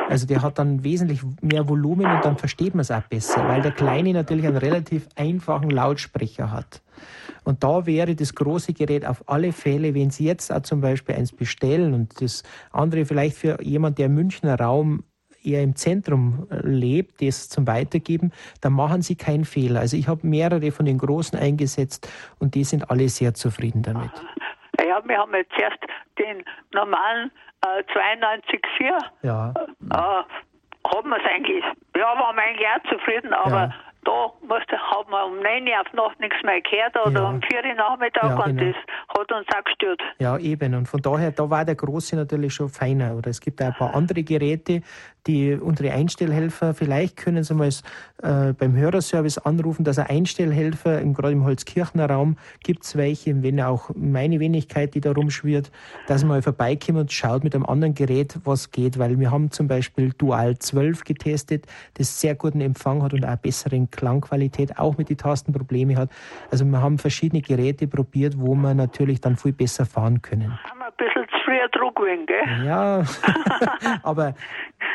[0.09, 3.61] Also der hat dann wesentlich mehr Volumen und dann versteht man es auch besser, weil
[3.61, 6.81] der Kleine natürlich einen relativ einfachen Lautsprecher hat.
[7.43, 11.15] Und da wäre das große Gerät auf alle Fälle, wenn Sie jetzt auch zum Beispiel
[11.15, 15.03] eins bestellen und das andere vielleicht für jemand, der im Münchner Raum
[15.43, 18.31] eher im Zentrum äh, lebt, das zum Weitergeben,
[18.61, 19.79] dann machen Sie keinen Fehler.
[19.79, 22.07] Also ich habe mehrere von den Großen eingesetzt
[22.39, 24.11] und die sind alle sehr zufrieden damit.
[24.79, 25.79] Ja, wir haben jetzt erst
[26.19, 26.43] den
[26.73, 27.31] normalen
[27.65, 29.03] äh, 92,4.
[29.23, 29.53] Ja.
[29.53, 30.23] Äh,
[30.83, 31.63] haben wir es eigentlich.
[31.95, 35.81] Ja, waren wir eigentlich auch zufrieden, aber ja da musste, hat man um 9 Uhr
[35.81, 37.29] auf Nacht nichts mehr gehört oder ja.
[37.29, 38.71] um 4 Uhr Nachmittag ja, und genau.
[38.71, 40.01] das hat uns auch gestört.
[40.19, 40.73] Ja, eben.
[40.73, 43.15] Und von daher, da war der Große natürlich schon feiner.
[43.15, 44.81] Oder es gibt auch ein paar andere Geräte,
[45.27, 47.69] die unsere Einstellhelfer, vielleicht können Sie mal
[48.23, 53.43] äh, beim Hörerservice anrufen, dass ein Einstellhelfer, im, gerade im Holzkirchner Raum, gibt es welche,
[53.43, 55.71] wenn auch meine Wenigkeit, die da rumschwirrt,
[56.07, 59.51] dass man mal vorbeikommt und schaut mit einem anderen Gerät, was geht, weil wir haben
[59.51, 64.97] zum Beispiel Dual 12 getestet, das sehr guten Empfang hat und auch besseren Klangqualität, auch
[64.97, 66.09] mit den Tastenprobleme hat.
[66.49, 70.57] Also wir haben verschiedene Geräte probiert, wo wir natürlich dann viel besser fahren können.
[70.97, 72.65] Ein bisschen zu früh Druck gell?
[72.65, 73.03] Ja,
[74.03, 74.33] aber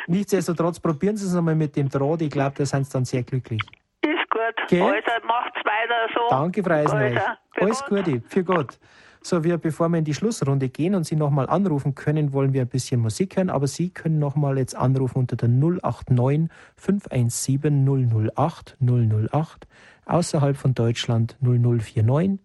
[0.06, 2.22] nichtsdestotrotz probieren Sie es einmal mit dem Draht.
[2.22, 3.62] Ich glaube, da sind Sie dann sehr glücklich.
[4.02, 4.40] Ist gut.
[4.64, 4.80] Okay.
[4.80, 6.20] Also macht's weiter so.
[6.30, 7.18] Danke, Frau Eisenreich.
[7.60, 8.22] Alles Gute.
[8.28, 8.78] Für Gott.
[9.22, 12.62] So, wir, bevor wir in die Schlussrunde gehen und Sie nochmal anrufen können, wollen wir
[12.62, 18.76] ein bisschen Musik hören, aber Sie können nochmal jetzt anrufen unter der 089 517 008
[18.80, 19.66] 008,
[20.04, 22.38] außerhalb von Deutschland 0049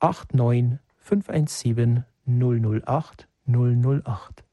[0.00, 4.44] 89 517 008 008.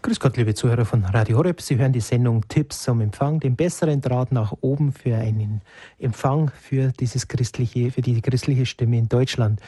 [0.00, 1.60] Grüß Gott, liebe Zuhörer von Radio Horeb.
[1.60, 5.60] Sie hören die Sendung Tipps zum Empfang, den besseren Draht nach oben für einen
[5.98, 9.60] Empfang für dieses christliche, für die christliche Stimme in Deutschland.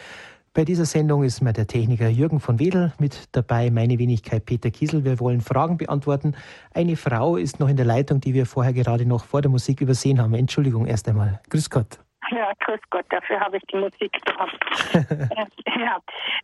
[0.56, 4.70] Bei dieser Sendung ist mir der Techniker Jürgen von Wedel mit dabei, meine Wenigkeit Peter
[4.70, 5.04] Kiesel.
[5.04, 6.36] Wir wollen Fragen beantworten.
[6.72, 9.80] Eine Frau ist noch in der Leitung, die wir vorher gerade noch vor der Musik
[9.80, 10.32] übersehen haben.
[10.32, 11.40] Entschuldigung erst einmal.
[11.50, 11.98] Grüß Gott.
[12.30, 14.64] Ja, grüß Gott, dafür habe ich die Musik gehabt.
[15.76, 15.98] ja,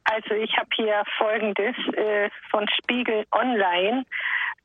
[0.04, 4.04] also ich habe hier folgendes äh, von Spiegel Online.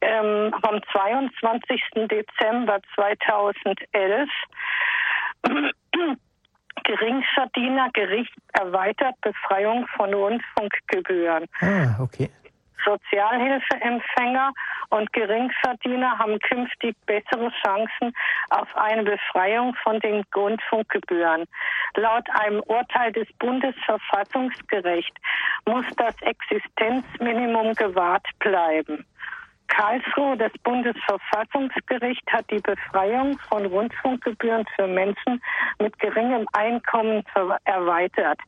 [0.00, 1.80] ähm, am 22.
[2.08, 4.28] Dezember 2011.
[6.82, 11.46] Geringverdienergericht erweitert Befreiung von Rundfunkgebühren.
[11.60, 12.28] Ah, okay.
[12.84, 14.52] Sozialhilfeempfänger
[14.90, 18.14] und Geringverdiener haben künftig bessere Chancen
[18.50, 21.44] auf eine Befreiung von den Grundfunkgebühren.
[21.96, 25.20] Laut einem Urteil des Bundesverfassungsgerichts
[25.66, 29.04] muss das Existenzminimum gewahrt bleiben.
[29.68, 35.42] Karlsruhe, das Bundesverfassungsgericht hat die Befreiung von Rundfunkgebühren für Menschen
[35.78, 37.24] mit geringem Einkommen
[37.64, 38.38] erweitert.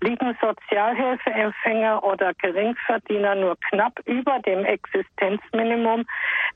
[0.00, 6.04] Liegen Sozialhilfeempfänger oder Geringverdiener nur knapp über dem Existenzminimum,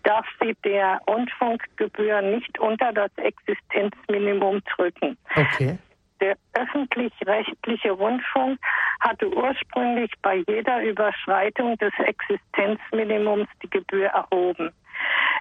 [0.02, 5.16] darf sie der Rundfunkgebühr nicht unter das Existenzminimum drücken.
[5.34, 5.78] Okay.
[6.20, 8.58] Der öffentlich-rechtliche Rundfunk
[9.00, 14.72] hatte ursprünglich bei jeder Überschreitung des Existenzminimums die Gebühr erhoben.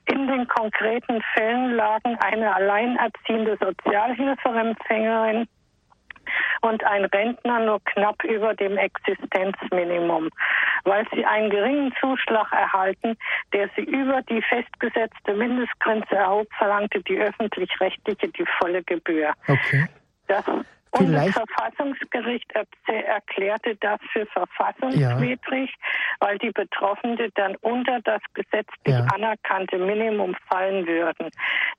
[0.06, 5.48] In den konkreten Fällen lagen eine alleinerziehende Sozialhilfeempfängerin
[6.62, 10.30] und ein Rentner nur knapp über dem Existenzminimum,
[10.84, 13.18] weil sie einen geringen Zuschlag erhalten,
[13.54, 19.34] der sie über die festgesetzte Mindestgrenze erhob, verlangte die öffentlich-rechtliche die volle Gebühr.
[19.48, 19.88] Okay.
[20.28, 20.46] Das
[20.92, 22.52] Bundesverfassungsgericht
[22.86, 26.28] erklärte das für verfassungswidrig, ja.
[26.28, 29.06] weil die Betroffenen dann unter das gesetzlich ja.
[29.14, 31.30] anerkannte Minimum fallen würden.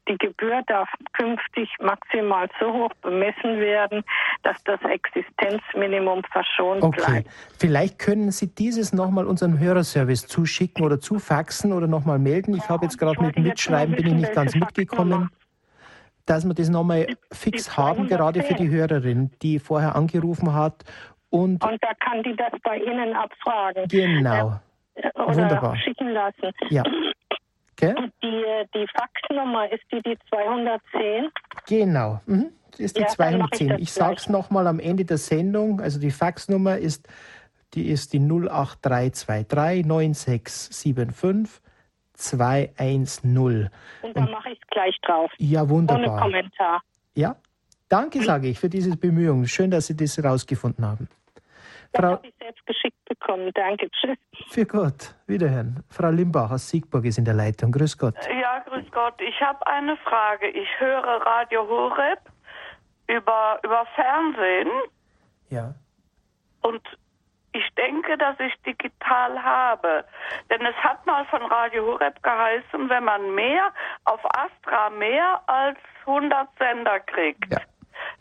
[0.09, 4.05] Die Gebühr darf künftig maximal so hoch bemessen werden,
[4.43, 7.03] dass das Existenzminimum verschont okay.
[7.05, 7.31] bleibt.
[7.59, 12.55] Vielleicht können Sie dieses nochmal unserem Hörerservice zuschicken oder zufaxen oder nochmal melden.
[12.55, 15.31] Ich habe jetzt gerade mit dem Mitschreiben, bin ich nicht ganz mitgekommen
[16.29, 20.85] dass wir das nochmal fix haben, gerade für die Hörerin, die vorher angerufen hat.
[21.31, 23.87] Und, und da kann die das bei Ihnen abfragen.
[23.89, 24.61] Genau.
[24.95, 25.77] Äh, oder Wunderbar.
[25.77, 26.53] schicken lassen.
[26.71, 26.83] Ja.
[27.73, 27.95] Okay.
[28.23, 31.31] Die, die Faxnummer ist die die 210?
[31.69, 32.21] Genau.
[32.27, 32.51] Mhm.
[32.73, 33.71] Das ist die ja, 210.
[33.75, 35.81] Ich, ich sage es nochmal am Ende der Sendung.
[35.81, 37.09] Also die Faxnummer ist
[37.75, 41.63] die, ist die 08323 9675
[42.19, 43.71] 210.
[44.03, 45.31] Und dann mache ich es gleich drauf.
[45.39, 46.05] Ja, wunderbar.
[46.05, 46.83] Ohne Kommentar.
[47.15, 47.37] Ja,
[47.89, 49.47] danke, sage ich, für diese Bemühungen.
[49.47, 51.09] Schön, dass Sie das herausgefunden haben.
[51.93, 53.51] Das Frau, habe ich selbst geschickt bekommen.
[53.55, 53.89] Danke.
[53.91, 54.19] Tschüss.
[54.51, 55.15] Für Gott.
[55.27, 55.83] Wiederhören.
[55.89, 57.73] Frau Limbach aus Siegburg ist in der Leitung.
[57.73, 58.15] Grüß Gott.
[58.41, 59.15] Ja, grüß Gott.
[59.21, 60.49] Ich habe eine Frage.
[60.49, 62.21] Ich höre Radio Horeb
[63.07, 64.69] über, über Fernsehen.
[65.49, 65.75] Ja.
[66.63, 66.83] Und
[67.59, 70.05] ich denke, dass ich digital habe.
[70.51, 73.73] Denn es hat mal von Radio Horeb geheißen, wenn man mehr
[74.05, 77.53] auf Astra mehr als 100 Sender kriegt.
[77.53, 77.59] Ja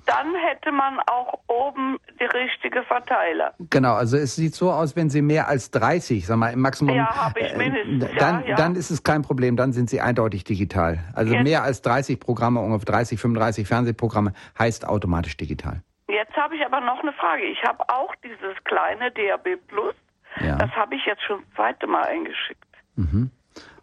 [0.06, 3.54] dann hätte man auch oben die richtige Verteiler.
[3.70, 6.96] Genau, also es sieht so aus, wenn Sie mehr als 30, sag mal, im Maximum.
[6.96, 8.04] Ja, habe ich äh, mindestens.
[8.04, 8.56] Äh, dann, ja, ja.
[8.56, 11.00] dann ist es kein Problem, dann sind Sie eindeutig digital.
[11.14, 11.44] Also Jetzt.
[11.44, 15.82] mehr als 30 Programme, ungefähr 30, 35 Fernsehprogramme heißt automatisch digital.
[16.08, 17.44] Jetzt habe ich aber noch eine Frage.
[17.44, 19.96] Ich habe auch dieses kleine DAB Plus.
[20.40, 20.56] Ja.
[20.56, 22.64] Das habe ich jetzt schon das zweite Mal eingeschickt.
[22.96, 23.32] Mhm.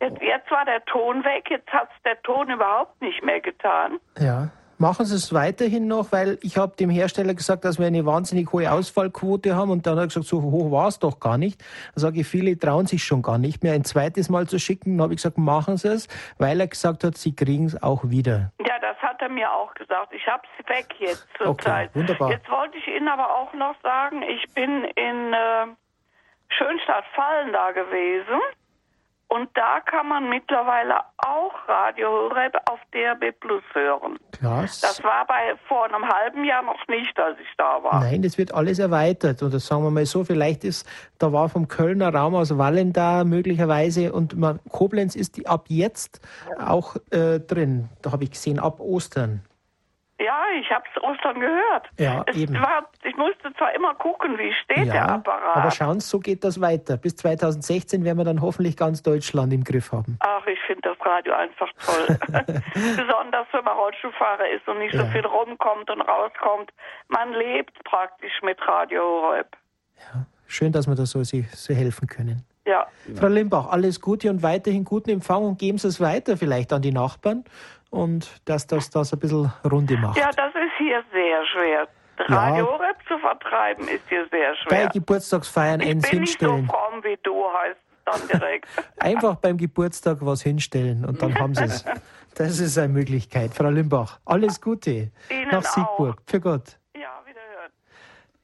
[0.00, 3.98] Jetzt, jetzt war der Ton weg, jetzt hat es der Ton überhaupt nicht mehr getan.
[4.18, 4.50] Ja.
[4.78, 8.52] Machen Sie es weiterhin noch, weil ich habe dem Hersteller gesagt, dass wir eine wahnsinnig
[8.52, 11.62] hohe Ausfallquote haben und dann hat er gesagt, so hoch war es doch gar nicht.
[11.94, 14.98] Da sage ich, viele trauen sich schon gar nicht mehr ein zweites Mal zu schicken.
[14.98, 16.08] Dann habe ich gesagt, machen Sie es,
[16.38, 18.52] weil er gesagt hat, Sie kriegen es auch wieder.
[18.66, 18.73] Ja,
[19.04, 20.12] hat er mir auch gesagt.
[20.12, 21.94] Ich habe es weg jetzt zur okay, Zeit.
[21.94, 22.30] Wunderbar.
[22.30, 25.66] Jetzt wollte ich Ihnen aber auch noch sagen, ich bin in äh,
[26.48, 28.40] Schönstadt-Fallen da gewesen.
[29.34, 34.16] Und da kann man mittlerweile auch Radio Horeb auf DRB Plus hören.
[34.30, 34.80] Krass.
[34.80, 37.98] Das war bei vor einem halben Jahr noch nicht, als ich da war.
[37.98, 39.42] Nein, das wird alles erweitert.
[39.42, 42.92] Und das sagen wir mal so, vielleicht ist, da war vom Kölner Raum aus Wallen
[42.92, 46.20] da möglicherweise und man, Koblenz ist die ab jetzt
[46.64, 47.88] auch äh, drin.
[48.02, 49.42] Da habe ich gesehen, ab Ostern.
[50.20, 51.88] Ja, ich habe es Ostern gehört.
[51.98, 52.54] Ja, es eben.
[52.54, 55.56] War, ich musste zwar immer gucken, wie steht ja, der Apparat.
[55.56, 56.96] Aber schauen Sie, so geht das weiter.
[56.96, 60.16] Bis 2016 werden wir dann hoffentlich ganz Deutschland im Griff haben.
[60.20, 62.16] Ach, ich finde das Radio einfach toll.
[62.74, 65.04] Besonders wenn man Rollstuhlfahrer ist und nicht ja.
[65.04, 66.70] so viel rumkommt und rauskommt.
[67.08, 69.56] Man lebt praktisch mit Radio Horeb.
[69.98, 72.44] Ja, schön, dass wir da so, so helfen können.
[72.66, 72.86] Ja.
[73.14, 76.80] Frau Limbach, alles Gute und weiterhin guten Empfang und geben Sie es weiter vielleicht an
[76.80, 77.44] die Nachbarn
[77.94, 80.18] und dass das das ein bisschen Runde macht.
[80.18, 81.88] Ja, das ist hier sehr schwer.
[82.18, 82.90] Radio ja.
[83.08, 84.86] Zu vertreiben ist hier sehr schwer.
[84.86, 86.62] Bei Geburtstagsfeiern ich eins bin hinstellen.
[86.62, 88.68] Nicht so fromm wie du heißt dann direkt.
[89.00, 91.84] Einfach beim Geburtstag was hinstellen und dann haben sie es.
[92.36, 93.54] Das ist eine Möglichkeit.
[93.54, 96.16] Frau Limbach, alles Gute Ihnen nach Siegburg.
[96.18, 96.28] Auch.
[96.28, 96.80] Für Gott.
[96.92, 97.70] Ja, wiederhören.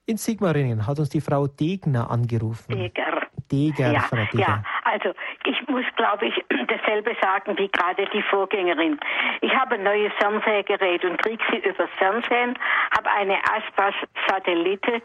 [0.07, 2.71] In Sigmaringen hat uns die Frau Degner angerufen.
[2.71, 3.27] Deger.
[3.51, 4.39] Deger, ja, Frau Deger.
[4.39, 5.13] Ja, also
[5.45, 6.35] ich muss, glaube ich,
[6.71, 8.99] dasselbe sagen wie gerade die Vorgängerin.
[9.41, 12.59] Ich habe ein neues Fernsehgerät und kriege sie übers Fernsehen,
[12.97, 15.03] habe eine Aspas-Satellite,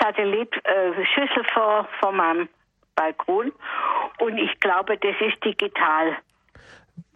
[0.00, 2.48] Satellit-Schüssel äh, vor, vor meinem
[2.94, 3.52] Balkon
[4.20, 6.16] und ich glaube, das ist digital.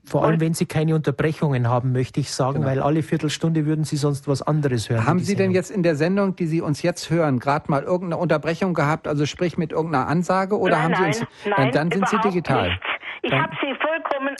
[0.04, 2.66] Vor allem, wenn Sie keine Unterbrechungen haben, möchte ich sagen, genau.
[2.66, 5.06] weil alle Viertelstunde würden Sie sonst was anderes hören.
[5.06, 8.20] Haben Sie denn jetzt in der Sendung, die Sie uns jetzt hören, gerade mal irgendeine
[8.20, 12.08] Unterbrechung gehabt, also sprich mit irgendeiner Ansage oder nein, haben Sie uns nein, dann sind
[12.08, 12.70] Sie digital?
[12.70, 12.86] Nichts.
[13.22, 13.74] Ich habe Sie
[14.20, 14.36] vollkommen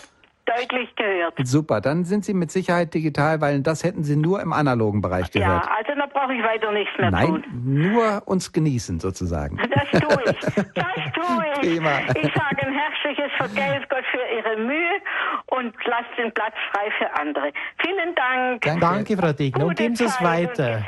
[0.46, 1.34] deutlich gehört.
[1.44, 5.30] Super, dann sind Sie mit Sicherheit digital, weil das hätten Sie nur im analogen Bereich
[5.30, 5.64] gehört.
[5.64, 7.44] Ja, also da brauche ich weiter nichts mehr Nein, tun.
[7.52, 9.58] nur uns genießen sozusagen.
[9.58, 10.40] Das tue ich,
[10.74, 11.60] das tue ich.
[11.60, 12.00] Prima.
[12.20, 15.00] Ich sage ein herzliches Vergelt's Gott für Ihre Mühe
[15.46, 17.52] und lasst den Platz frei für andere.
[17.78, 18.62] Vielen Dank.
[18.62, 19.66] Danke, Danke Frau Degner.
[19.66, 20.84] Und geben Sie es weiter.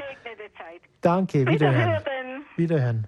[1.00, 2.02] Danke, wiederhören.
[2.56, 3.06] Wiederhören.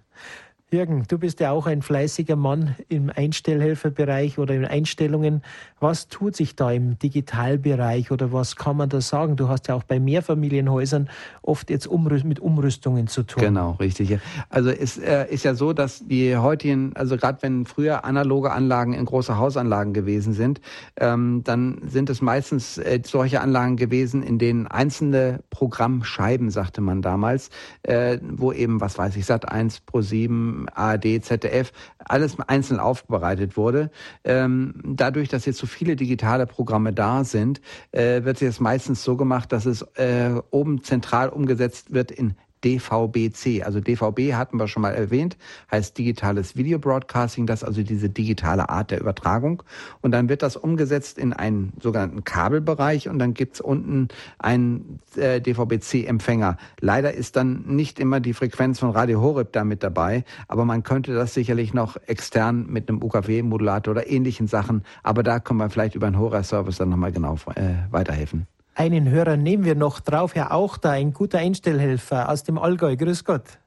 [0.75, 5.43] Jürgen, du bist ja auch ein fleißiger Mann im Einstellhelferbereich oder in Einstellungen.
[5.79, 9.37] Was tut sich da im Digitalbereich oder was kann man da sagen?
[9.37, 11.09] Du hast ja auch bei Mehrfamilienhäusern
[11.43, 13.41] oft jetzt Umrüst mit Umrüstungen zu tun.
[13.41, 14.19] Genau, richtig.
[14.49, 18.95] Also es äh, ist ja so, dass die heutigen, also gerade wenn früher analoge Anlagen
[18.95, 20.61] in große Hausanlagen gewesen sind,
[20.97, 27.01] ähm, dann sind es meistens äh, solche Anlagen gewesen, in denen einzelne Programmscheiben, sagte man
[27.01, 27.51] damals,
[27.85, 33.57] äh, wo eben, was weiß ich, Sat 1 Pro 7 ARD, ZDF, alles einzeln aufbereitet
[33.57, 33.91] wurde.
[34.25, 37.61] Ähm, dadurch, dass jetzt so viele digitale Programme da sind,
[37.93, 42.35] äh, wird es meistens so gemacht, dass es äh, oben zentral umgesetzt wird in
[42.65, 43.63] DVB-C.
[43.63, 45.37] Also DVB hatten wir schon mal erwähnt,
[45.71, 49.63] heißt digitales Video Broadcasting, das ist also diese digitale Art der Übertragung.
[50.01, 54.09] Und dann wird das umgesetzt in einen sogenannten Kabelbereich und dann gibt's unten
[54.39, 56.57] einen äh, DVB-C-Empfänger.
[56.81, 61.15] Leider ist dann nicht immer die Frequenz von Radio Horeb damit dabei, aber man könnte
[61.15, 65.95] das sicherlich noch extern mit einem UKW-Modulator oder ähnlichen Sachen, aber da können wir vielleicht
[65.95, 68.47] über einen Hora-Service dann nochmal genau äh, weiterhelfen.
[68.77, 72.97] Einen Hörer nehmen wir noch drauf, Herr Auchter, ein guter Einstellhelfer aus dem Allgäu.
[72.97, 73.59] Grüß Gott.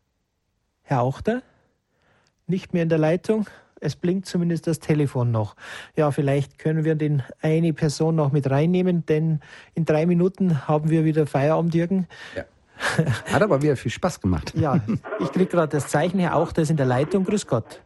[0.84, 1.42] Herr Auchter?
[2.46, 3.48] Nicht mehr in der Leitung?
[3.80, 5.56] Es blinkt zumindest das Telefon noch.
[5.96, 9.40] Ja, vielleicht können wir den eine Person noch mit reinnehmen, denn
[9.76, 12.08] in drei Minuten haben wir wieder Feierabend, Jürgen.
[12.36, 12.44] Ja.
[13.32, 14.54] Hat aber wieder viel Spaß gemacht.
[14.56, 14.82] Ja,
[15.20, 17.24] ich kriege gerade das Zeichen, Herr Auchter ist in der Leitung.
[17.24, 17.82] Grüß Gott.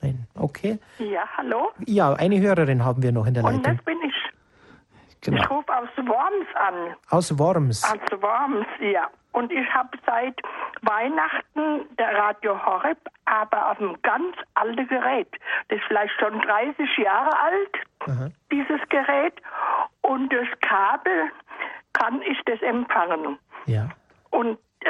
[0.00, 0.78] Nein, okay.
[0.98, 1.70] Ja, hallo?
[1.86, 3.58] Ja, eine Hörerin haben wir noch in der Leitung.
[3.58, 4.13] Und das bin ich.
[5.24, 5.42] Genau.
[5.42, 6.96] Ich rufe aus Worms an.
[7.10, 7.82] Aus Worms?
[7.84, 9.08] Aus Worms, ja.
[9.32, 10.40] Und ich habe seit
[10.82, 15.28] Weihnachten der Radio Horeb, aber auf einem ganz alten Gerät.
[15.68, 18.30] Das ist vielleicht schon 30 Jahre alt, Aha.
[18.52, 19.34] dieses Gerät.
[20.02, 21.30] Und das Kabel
[21.94, 23.38] kann ich das empfangen.
[23.66, 23.88] Ja.
[24.30, 24.58] Und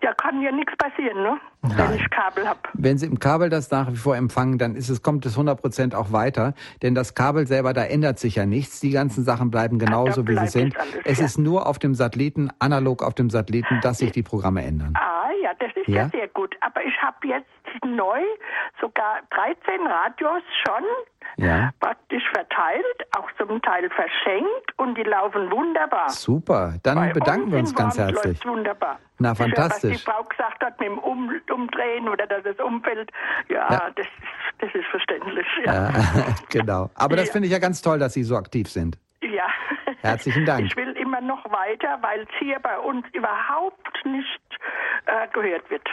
[0.00, 1.40] da kann ja nichts passieren, ne?
[1.62, 1.78] Nein.
[1.78, 2.60] wenn ich Kabel habe.
[2.74, 5.60] Wenn Sie im Kabel das nach wie vor empfangen, dann ist es, kommt es 100
[5.60, 6.54] Prozent auch weiter.
[6.82, 8.80] Denn das Kabel selber, da ändert sich ja nichts.
[8.80, 10.78] Die ganzen Sachen bleiben genauso, ja, wie sie sind.
[10.78, 11.24] Alles, es ja.
[11.24, 14.94] ist nur auf dem Satelliten, analog auf dem Satelliten, dass sich die Programme ändern.
[14.96, 16.54] Ah, ja, das ist ja, ja sehr gut.
[16.60, 17.48] Aber ich habe jetzt
[17.84, 18.22] neu
[18.80, 20.84] sogar 13 Radios schon
[21.36, 21.70] ja.
[21.80, 26.10] praktisch verteilt, auch zum Teil verschenkt und die laufen wunderbar.
[26.10, 28.44] Super, dann Bei bedanken wir uns ganz herzlich.
[28.44, 28.98] wunderbar.
[29.18, 29.92] Na, fantastisch.
[29.92, 33.10] Was die Frau gesagt hat mit dem um Umdrehen oder dass es umfällt,
[33.48, 33.90] ja, ja.
[33.94, 34.06] Das,
[34.58, 35.46] das ist verständlich.
[35.64, 35.92] Ja.
[36.50, 36.90] genau.
[36.94, 38.98] Aber das finde ich ja ganz toll, dass Sie so aktiv sind.
[39.22, 39.46] Ja.
[40.02, 40.66] Herzlichen Dank.
[40.66, 44.58] Ich will immer noch weiter, weil es hier bei uns überhaupt nicht
[45.06, 45.88] äh, gehört wird.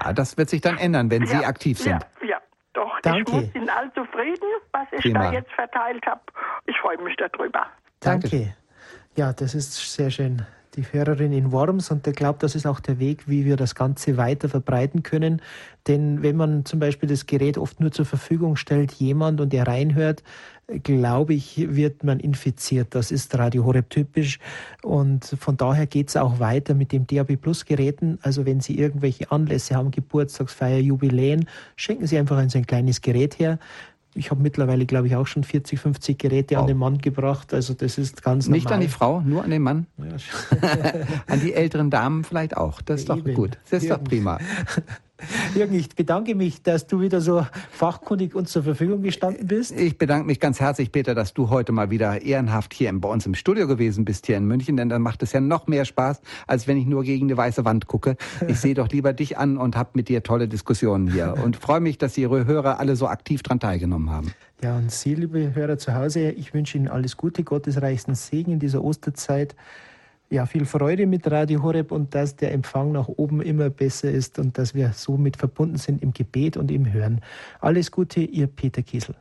[0.00, 2.00] Ja, das wird sich dann ändern, wenn Sie aktiv sind.
[2.22, 2.36] Ja, ja.
[2.74, 3.42] Doch, Danke.
[3.42, 5.24] ich bin all zufrieden, was ich Prima.
[5.24, 6.22] da jetzt verteilt habe.
[6.66, 7.66] Ich freue mich darüber.
[8.00, 8.54] Danke.
[9.14, 10.46] Ja, das ist sehr schön.
[10.74, 13.74] Die Hörerin in Worms und ich glaube, das ist auch der Weg, wie wir das
[13.74, 15.42] Ganze weiter verbreiten können.
[15.86, 19.66] Denn wenn man zum Beispiel das Gerät oft nur zur Verfügung stellt, jemand und der
[19.66, 20.22] reinhört,
[20.82, 22.94] glaube ich, wird man infiziert.
[22.94, 24.38] Das ist Radio Horeb typisch.
[24.82, 28.18] Und von daher geht es auch weiter mit dem DAB Plus Geräten.
[28.22, 31.46] Also wenn Sie irgendwelche Anlässe haben, Geburtstagsfeier, Jubiläen,
[31.76, 33.58] schenken Sie einfach ein so ein kleines Gerät her
[34.14, 36.62] ich habe mittlerweile, glaube ich, auch schon 40, 50 Geräte wow.
[36.62, 37.54] an den Mann gebracht.
[37.54, 38.58] Also das ist ganz normal.
[38.58, 39.86] Nicht an die Frau, nur an den Mann?
[39.98, 40.60] Ja.
[41.26, 42.82] an die älteren Damen vielleicht auch.
[42.82, 43.34] Das ist ja, doch eben.
[43.34, 43.58] gut.
[43.70, 44.04] Das ist Jürgen.
[44.04, 44.38] doch prima.
[45.54, 49.72] Jürgen, ich bedanke mich, dass du wieder so fachkundig uns zur Verfügung gestanden bist.
[49.72, 53.26] Ich bedanke mich ganz herzlich, Peter, dass du heute mal wieder ehrenhaft hier bei uns
[53.26, 54.76] im Studio gewesen bist, hier in München.
[54.76, 57.64] Denn dann macht es ja noch mehr Spaß, als wenn ich nur gegen eine weiße
[57.64, 58.16] Wand gucke.
[58.48, 61.34] Ich sehe doch lieber dich an und habe mit dir tolle Diskussionen hier.
[61.42, 64.32] Und freue mich, dass Ihre Hörer alle so aktiv daran teilgenommen haben.
[64.62, 68.58] Ja, und Sie, liebe Hörer zu Hause, ich wünsche Ihnen alles Gute, gottesreichsten Segen in
[68.58, 69.56] dieser Osterzeit.
[70.32, 74.38] Ja, viel Freude mit Radio Horeb und dass der Empfang nach oben immer besser ist
[74.38, 77.20] und dass wir so mit verbunden sind im Gebet und im Hören.
[77.60, 79.14] Alles Gute, Ihr Peter Kiesel.